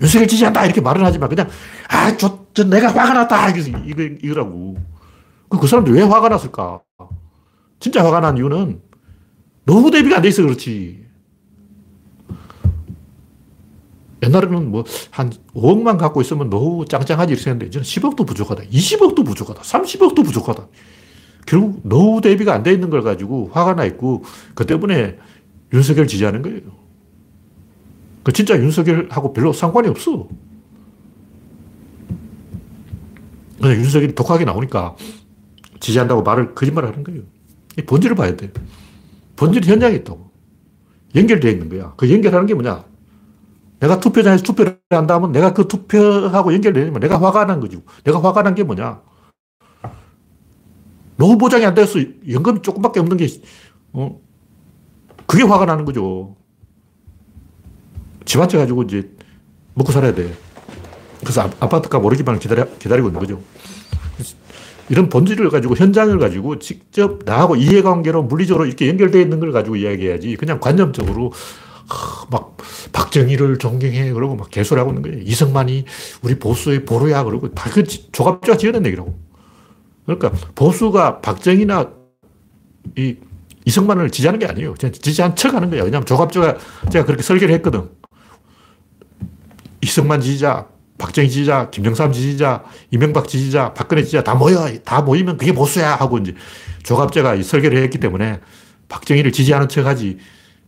윤석열 0.00 0.28
지지한다 0.28 0.64
이렇게 0.64 0.80
말은 0.80 1.04
하지만 1.04 1.28
그냥 1.28 1.48
아, 1.88 2.16
저, 2.16 2.46
저 2.52 2.64
내가 2.64 2.88
화가 2.88 3.14
났다 3.14 3.50
이거, 3.50 4.02
이거라고. 4.02 4.76
그, 5.48 5.58
그 5.58 5.66
사람들 5.66 5.92
왜 5.94 6.02
화가 6.02 6.28
났을까? 6.28 6.80
진짜 7.80 8.04
화가 8.04 8.20
난 8.20 8.36
이유는 8.36 8.80
노후 9.64 9.90
대비가 9.90 10.16
안 10.16 10.22
돼 10.22 10.28
있어 10.28 10.42
그렇지. 10.42 11.03
옛날에는 14.24 14.70
뭐 14.70 14.84
한 15.10 15.30
5억만 15.54 15.98
갖고 15.98 16.20
있으면 16.20 16.50
노후 16.50 16.84
짱짱하지 16.86 17.32
이렇게 17.34 17.50
했는데 17.50 17.66
이제는 17.66 17.84
10억도 17.84 18.26
부족하다. 18.26 18.64
20억도 18.64 19.24
부족하다. 19.24 19.62
30억도 19.62 20.24
부족하다. 20.24 20.66
결국 21.46 21.80
노후 21.84 22.20
대비가 22.20 22.54
안 22.54 22.62
돼 22.62 22.72
있는 22.72 22.90
걸 22.90 23.02
가지고 23.02 23.50
화가 23.52 23.74
나 23.74 23.84
있고 23.84 24.24
그 24.54 24.64
때문에 24.66 25.18
윤석열 25.72 26.06
지지하는 26.06 26.42
거예요. 26.42 26.60
그 28.22 28.32
진짜 28.32 28.56
윤석열하고 28.56 29.32
별로 29.34 29.52
상관이 29.52 29.88
없어. 29.88 30.26
그냥 33.60 33.76
윤석열이 33.76 34.14
독하게 34.14 34.44
나오니까 34.44 34.96
지지한다고 35.80 36.22
말을 36.22 36.54
거짓말 36.54 36.86
하는 36.86 37.04
거예요. 37.04 37.22
본질을 37.86 38.16
봐야 38.16 38.34
돼. 38.36 38.50
본질이 39.36 39.68
현장에 39.68 39.96
있다고. 39.96 40.30
연결되어 41.14 41.50
있는 41.50 41.68
거야. 41.68 41.92
그 41.96 42.10
연결하는 42.10 42.46
게 42.46 42.54
뭐냐? 42.54 42.84
내가 43.80 44.00
투표장에서 44.00 44.42
투표를 44.44 44.78
한다면 44.90 45.32
내가 45.32 45.52
그 45.52 45.68
투표하고 45.68 46.54
연결되면 46.54 47.00
내가 47.00 47.20
화가 47.20 47.44
난 47.44 47.60
거지. 47.60 47.80
내가 48.04 48.22
화가 48.22 48.42
난 48.42 48.54
게 48.54 48.62
뭐냐? 48.62 49.00
노후 51.16 51.38
보장이 51.38 51.64
안 51.64 51.74
돼서 51.74 51.98
연금이 52.28 52.60
조금밖에 52.62 52.98
없는 53.00 53.16
게, 53.16 53.28
어? 53.92 54.20
그게 55.26 55.44
화가 55.44 55.64
나는 55.64 55.84
거죠. 55.84 56.36
집한채 58.24 58.58
가지고 58.58 58.82
이제 58.82 59.10
먹고 59.74 59.92
살아야 59.92 60.14
돼. 60.14 60.32
그래서 61.20 61.42
아, 61.42 61.50
아파트값 61.60 62.04
오르기만 62.04 62.38
기다려, 62.38 62.66
기다리고 62.78 63.08
있는 63.08 63.20
거죠. 63.20 63.40
이런 64.90 65.08
본질을 65.08 65.48
가지고 65.50 65.76
현장을 65.76 66.18
가지고 66.18 66.58
직접 66.58 67.20
나하고 67.24 67.56
이해관계로 67.56 68.24
물리적으로 68.24 68.66
이렇게 68.66 68.88
연결되어 68.88 69.20
있는 69.22 69.40
걸 69.40 69.52
가지고 69.52 69.76
이야기해야지. 69.76 70.36
그냥 70.36 70.60
관념적으로 70.60 71.32
막 72.30 72.56
박정희를 72.92 73.58
존경해 73.58 74.12
그러고 74.12 74.36
막 74.36 74.50
개소리하고 74.50 74.90
있는 74.92 75.02
거예요. 75.02 75.18
이승만이 75.22 75.84
우리 76.22 76.38
보수의 76.38 76.84
보루야 76.84 77.24
그러고 77.24 77.52
다 77.54 77.70
그 77.70 77.84
조갑조가 77.84 78.56
지어낸 78.58 78.86
얘기라고. 78.86 79.18
그러니까 80.06 80.32
보수가 80.54 81.20
박정희나 81.20 81.90
이 82.96 83.16
이승만을 83.66 84.10
지지하는 84.10 84.38
게 84.38 84.46
아니에요. 84.46 84.74
지지한 84.76 85.36
척 85.36 85.54
하는 85.54 85.70
거예요. 85.70 85.84
왜냐하면 85.84 86.04
조갑조가 86.06 86.58
제가 86.90 87.06
그렇게 87.06 87.22
설계를 87.22 87.54
했거든. 87.56 87.88
이승만 89.80 90.20
지지자, 90.20 90.66
박정희 90.98 91.28
지지자, 91.30 91.70
김영삼 91.70 92.12
지지자, 92.12 92.64
이명박 92.90 93.28
지지자, 93.28 93.74
박근혜 93.74 94.02
지지자 94.02 94.22
다 94.22 94.34
모여. 94.34 94.68
다 94.84 95.02
모이면 95.02 95.36
그게 95.38 95.52
보수야 95.52 95.94
하고 95.96 96.18
이제 96.18 96.34
조갑제가 96.82 97.42
설계를 97.42 97.82
했기 97.82 97.98
때문에 97.98 98.40
박정희를 98.88 99.32
지지하는 99.32 99.68
척 99.68 99.86
하지. 99.86 100.18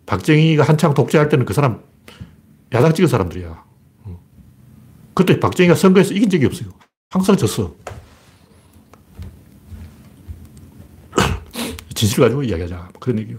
박정희가 0.07 0.63
한창 0.63 0.95
독재할 0.95 1.29
때는 1.29 1.45
그 1.45 1.53
사람 1.53 1.83
야당 2.73 2.93
찍은 2.95 3.09
사람들이야. 3.09 3.65
그때 5.15 5.41
박정희가 5.41 5.75
선거에서 5.75 6.15
이긴 6.15 6.29
적이 6.29 6.47
없어요. 6.47 6.69
항상 7.11 7.37
졌어. 7.37 7.75
진실을 11.95 12.25
가지고 12.27 12.43
이야기하자. 12.43 12.77
뭐 12.77 12.89
그런 13.01 13.19
얘기요. 13.21 13.39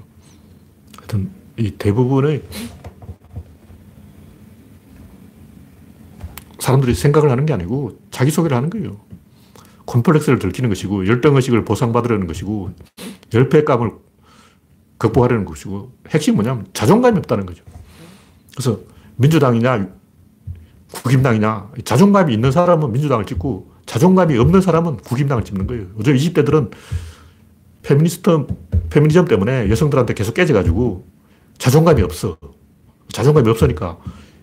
하여튼, 0.98 1.30
이 1.58 1.72
대부분의 1.72 2.44
사람들이 6.60 6.96
생각을 6.96 7.30
하는 7.30 7.46
게 7.46 7.54
아니고 7.54 8.00
자기소개를 8.10 8.58
하는 8.58 8.70
거예요. 8.72 9.00
콤플렉스를 9.86 10.40
들키는 10.40 10.70
것이고, 10.70 11.08
열등의식을 11.08 11.64
보상받으려는 11.64 12.26
것이고, 12.26 12.72
열패감을 13.34 13.92
극복하려는 14.98 15.46
것이고, 15.46 15.92
핵심이 16.10 16.36
뭐냐면 16.36 16.68
자존감이 16.74 17.18
없다는 17.20 17.46
거죠. 17.46 17.64
그래서 18.52 18.80
민주당이냐, 19.18 19.88
국힘당이냐, 20.92 21.72
자존감이 21.84 22.34
있는 22.34 22.52
사람은 22.52 22.92
민주당을 22.92 23.26
찍고, 23.26 23.72
자존감이 23.86 24.38
없는 24.38 24.62
사람은 24.62 24.98
국힘당을 24.98 25.44
찍는 25.44 25.68
거예요. 25.68 25.86
요즘 25.98 26.16
20대들은 26.16 26.72
페미니스트, 27.84 28.48
페미니즘 28.90 29.26
때문에 29.26 29.70
여성들한테 29.70 30.14
계속 30.14 30.34
깨져가지고 30.34 31.08
자존감이 31.58 32.02
없어. 32.02 32.38
자존감이 33.12 33.50
없으니까 33.50 33.98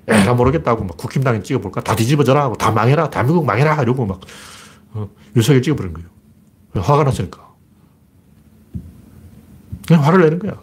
에라 0.07 0.35
모르겠다고 0.35 0.85
막 0.85 0.97
국힘당에 0.97 1.43
찍어볼까? 1.43 1.83
다 1.83 1.95
뒤집어져라 1.95 2.43
하고 2.43 2.57
다 2.57 2.71
망해라. 2.71 3.11
대한민국 3.11 3.45
망해라. 3.45 3.83
이러고 3.83 4.07
막 4.07 4.21
어, 4.93 5.09
윤석열 5.37 5.63
찍어버린 5.63 5.93
거예요. 5.93 6.09
화가 6.75 7.05
났으니까. 7.05 7.44
그냥 9.87 10.05
화를 10.05 10.23
내는 10.23 10.39
거야. 10.39 10.59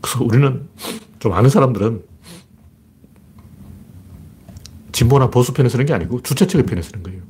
그래서 0.00 0.24
우리는 0.24 0.68
좀 1.18 1.32
아는 1.32 1.50
사람들은 1.50 2.02
진보나 4.92 5.30
보수 5.30 5.52
편에 5.52 5.68
서는 5.68 5.86
게 5.86 5.92
아니고 5.92 6.22
주최측의 6.22 6.66
편에 6.66 6.82
서는 6.82 7.02
거예요. 7.02 7.22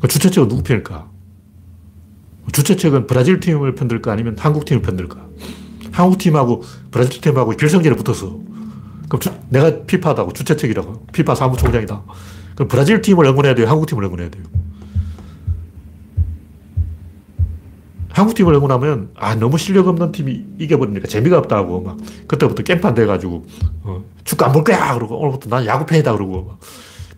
그 0.00 0.08
주최측은 0.08 0.48
누구 0.48 0.62
편일까? 0.62 1.10
주최측은 2.52 3.06
브라질 3.06 3.40
팀을 3.40 3.74
편들까 3.74 4.12
아니면 4.12 4.36
한국 4.38 4.64
팀을 4.64 4.82
편들까? 4.82 5.26
한국 5.92 6.18
팀하고 6.18 6.62
브라질 6.90 7.20
팀하고 7.20 7.52
결승전에 7.52 7.96
붙어서 7.96 8.40
그럼 9.08 9.20
주, 9.20 9.30
내가 9.48 9.84
피파다고 9.84 10.32
주최측이라고 10.32 11.06
피파 11.12 11.34
사무총장이다. 11.34 12.02
그럼 12.54 12.68
브라질 12.68 13.00
팀을 13.00 13.26
응원해야 13.26 13.54
돼요? 13.54 13.68
한국 13.68 13.86
팀을 13.86 14.04
응원해야 14.04 14.30
돼요? 14.30 14.44
한국 18.16 18.34
팀을 18.34 18.54
응원하면 18.54 19.10
아 19.14 19.34
너무 19.34 19.58
실력 19.58 19.88
없는 19.88 20.10
팀이 20.10 20.46
이겨버리니까 20.58 21.06
재미가 21.06 21.36
없다고 21.36 21.82
막 21.82 21.98
그때부터 22.26 22.62
깽판 22.62 22.94
돼가지고 22.94 23.44
어, 23.82 24.04
축구 24.24 24.46
안 24.46 24.52
볼 24.52 24.64
거야 24.64 24.94
그러고 24.94 25.18
오늘부터 25.18 25.50
난 25.50 25.66
야구 25.66 25.84
팬이다 25.84 26.12
그러고 26.14 26.44
막 26.44 26.60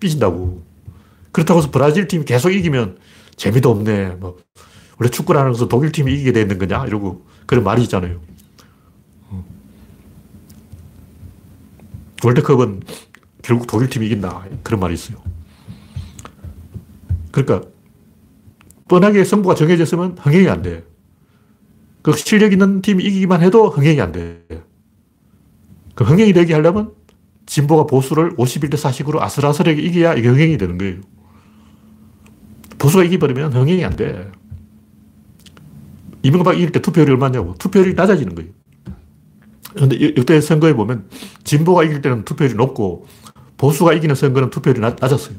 삐진다고 0.01 0.61
그렇다고 1.31 1.61
해서 1.61 1.71
브라질 1.71 2.09
팀이 2.09 2.25
계속 2.25 2.51
이기면 2.51 2.99
재미도 3.37 3.71
없네 3.71 4.17
뭐 4.19 4.39
원래 4.99 5.09
축구라는 5.09 5.53
것은 5.53 5.69
독일 5.69 5.93
팀이 5.93 6.13
이기게 6.13 6.33
되는 6.33 6.59
거냐? 6.59 6.87
이러고 6.87 7.25
그런 7.47 7.63
말이 7.63 7.83
있잖아요. 7.83 8.21
어. 9.29 9.45
월드컵은 12.25 12.83
결국 13.43 13.69
독일 13.69 13.89
팀이 13.89 14.07
이긴다. 14.07 14.47
그런 14.65 14.81
말이 14.81 14.95
있어요. 14.95 15.19
그러니까 17.31 17.69
뻔하게 18.89 19.23
승부가 19.25 19.55
정해졌으면 19.55 20.19
흥행이 20.19 20.49
안 20.49 20.63
돼. 20.63 20.88
그 22.03 22.13
실력 22.17 22.53
있는 22.53 22.81
팀이 22.83 23.05
이기기만 23.05 23.43
해도 23.43 23.69
흥행이 23.69 24.01
안 24.01 24.13
돼. 24.13 24.45
그 25.95 26.05
흥행이 26.05 26.33
되게 26.33 26.55
하려면 26.55 26.93
진보가 27.47 27.87
보수를 27.87 28.37
51대 28.37 28.75
40으로 28.75 29.21
아슬아슬하게 29.21 29.81
이겨야 29.83 30.15
이게 30.15 30.29
흥행이 30.29 30.59
되는 30.59 30.79
거예요. 30.79 31.01
보수가 32.79 33.05
이기버리면 33.05 33.53
흥행이 33.53 33.85
안 33.85 33.97
돼. 33.97 34.31
이명박 36.23 36.55
이길 36.57 36.73
때 36.73 36.81
투표율이 36.81 37.13
얼마냐고. 37.13 37.55
투표율이 37.59 37.95
낮아지는 37.95 38.35
거예요. 38.35 38.51
그런데 39.75 40.15
역대 40.17 40.41
선거에 40.41 40.73
보면 40.75 41.09
진보가 41.45 41.85
이길 41.85 42.01
때는 42.01 42.25
투표율이 42.25 42.55
높고 42.55 43.07
보수가 43.57 43.93
이기는 43.95 44.15
선거는 44.15 44.51
투표율이 44.51 44.81
낮, 44.81 44.97
낮았어요. 45.01 45.37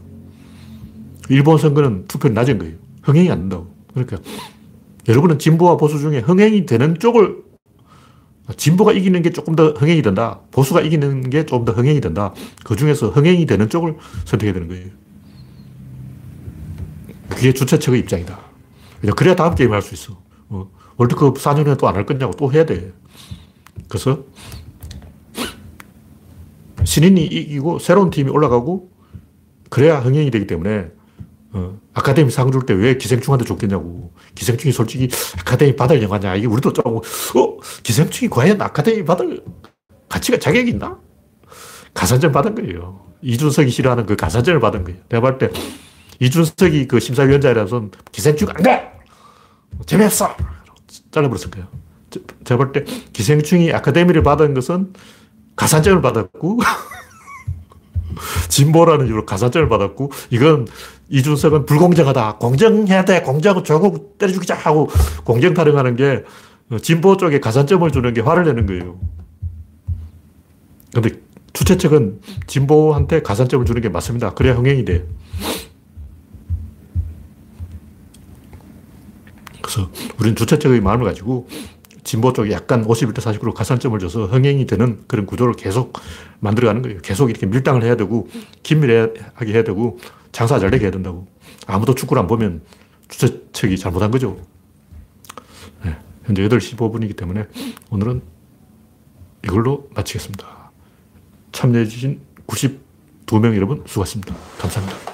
일본 1.30 1.58
선거는 1.58 2.08
투표율이 2.08 2.34
낮은 2.36 2.60
거예요. 2.60 2.76
흥행이 3.04 3.30
안 3.32 3.40
된다고. 3.40 3.74
그러니까 3.94 4.18
여러분은 5.10 5.40
진보와 5.40 5.78
보수 5.78 5.98
중에 6.00 6.20
흥행이 6.20 6.66
되는 6.68 6.98
쪽을 7.00 7.44
진보가 8.56 8.94
이기는 8.94 9.22
게 9.22 9.32
조금 9.32 9.56
더 9.56 9.72
흥행이 9.72 10.02
된다. 10.02 10.40
보수가 10.52 10.82
이기는 10.82 11.30
게 11.30 11.46
조금 11.46 11.66
더 11.66 11.72
흥행이 11.74 12.00
된다. 12.00 12.34
그 12.64 12.76
중에서 12.76 13.10
흥행이 13.10 13.46
되는 13.46 13.70
쪽을 13.70 13.98
선택해야 14.26 14.54
되는 14.54 14.68
거예요. 14.68 14.88
그게 17.30 17.54
주최 17.54 17.78
측의 17.80 18.00
입장이다. 18.02 18.40
그래야 19.16 19.36
다음 19.36 19.56
게임을 19.56 19.76
할수 19.76 19.94
있어. 19.96 20.20
어, 20.50 20.70
월드컵 20.98 21.36
4년 21.38 21.66
후에 21.66 21.76
또 21.76 21.88
안 21.88 21.96
할 21.96 22.06
거냐고 22.06 22.34
또 22.34 22.52
해야 22.52 22.66
돼. 22.66 22.92
그래서 23.88 24.24
신인이 26.84 27.24
이기고 27.26 27.80
새로운 27.80 28.10
팀이 28.10 28.30
올라가고 28.30 28.90
그래야 29.70 30.00
흥행이 30.00 30.32
되기 30.32 30.48
때문에 30.48 30.92
어, 31.52 31.80
아카데미 31.94 32.30
상줄때 32.30 32.74
왜 32.74 32.98
기생충한테 32.98 33.46
줬겠냐고. 33.46 34.12
기생충이 34.36 34.72
솔직히 34.72 35.10
아카데미 35.40 35.76
받을 35.76 36.02
영화냐. 36.02 36.36
이게 36.36 36.48
우리도 36.48 36.74
좀, 36.74 36.98
어, 36.98 37.58
기생충이 37.84 38.30
과연 38.30 38.62
아카데미 38.62 39.04
받을 39.04 39.44
가치가 40.08 40.38
자격이 40.38 40.72
있나? 40.72 40.98
가산점 41.94 42.32
받은 42.32 42.56
거예요. 42.56 43.02
이준석이 43.22 43.70
싫어하는 43.72 44.06
그 44.06 44.16
가산점을 44.16 44.60
받은 44.60 44.84
거예요. 44.84 45.00
내가 45.10 45.22
볼 45.22 45.38
때 45.40 45.50
이준석이 46.20 46.88
그 46.88 47.00
심사위원장이라서 47.00 47.90
기생충 48.12 48.50
안 48.50 48.62
가! 48.64 48.82
재미없어! 49.86 50.36
잘라버렸을 51.12 51.50
거예요. 51.52 51.68
제가 52.44 52.58
볼 52.58 52.72
때 52.72 52.84
기생충이 53.14 53.72
아카데미를 53.74 54.22
받은 54.24 54.54
것은 54.54 54.94
가산점을 55.56 56.02
받았고, 56.02 56.60
진보라는 58.50 59.08
이유로 59.08 59.26
가산점을 59.26 59.68
받았고, 59.70 60.12
이건 60.30 60.68
이준석은 61.10 61.66
불공정하다. 61.66 62.38
공정해야 62.38 63.06
돼. 63.06 63.22
공정하고 63.22 63.64
조국 63.64 64.18
때려 64.18 64.32
죽이자 64.32 64.56
하고 64.56 64.90
공정 65.24 65.54
타령하는 65.54 65.96
게 65.96 66.24
진보 66.82 67.18
쪽에 67.18 67.40
가산점을 67.40 67.90
주는 67.92 68.14
게 68.14 68.22
화를 68.22 68.46
내는 68.46 68.66
거예요. 68.66 69.00
근데 70.94 71.10
주최 71.54 71.78
측은 71.78 72.22
진보한테 72.48 73.22
가산점을 73.22 73.66
주는 73.66 73.82
게 73.82 73.90
맞습니다. 73.90 74.34
그래야 74.34 74.54
흥행이 74.56 74.86
돼. 74.86 75.06
그래서 79.62 79.90
우리는 80.20 80.36
주최 80.36 80.58
측의 80.58 80.82
마음을 80.82 81.06
가지고 81.06 81.48
진보 82.04 82.34
쪽에 82.34 82.52
약간 82.52 82.86
51대 82.86 83.16
49로 83.16 83.54
가산점을 83.54 83.98
줘서 84.00 84.26
흥행이 84.26 84.66
되는 84.66 85.04
그런 85.08 85.26
구조를 85.26 85.54
계속 85.54 85.94
만들어가는 86.40 86.82
거예요. 86.82 87.00
계속 87.02 87.30
이렇게 87.30 87.46
밀당을 87.46 87.84
해야 87.84 87.96
되고, 87.96 88.30
긴밀하게 88.64 89.54
해야 89.54 89.64
되고, 89.64 90.00
장사 90.32 90.60
잘 90.60 90.72
되게 90.72 90.86
해야 90.86 90.92
된다고. 90.92 91.28
아무도 91.68 91.96
축구를 91.96 92.22
안 92.22 92.28
보면 92.28 92.62
주최 93.08 93.42
측이 93.52 93.78
잘못한 93.78 94.12
거죠. 94.12 94.40
네, 95.84 95.98
현재 96.26 96.48
8시 96.48 96.78
15분이기 96.78 97.16
때문에 97.16 97.48
오늘은 97.90 98.22
이걸로 99.44 99.90
마치겠습니다. 99.96 100.72
참여해주신 101.52 102.22
92명 102.48 103.56
여러분 103.56 103.84
수고하셨습니다. 103.86 104.36
감사합니다. 104.60 105.09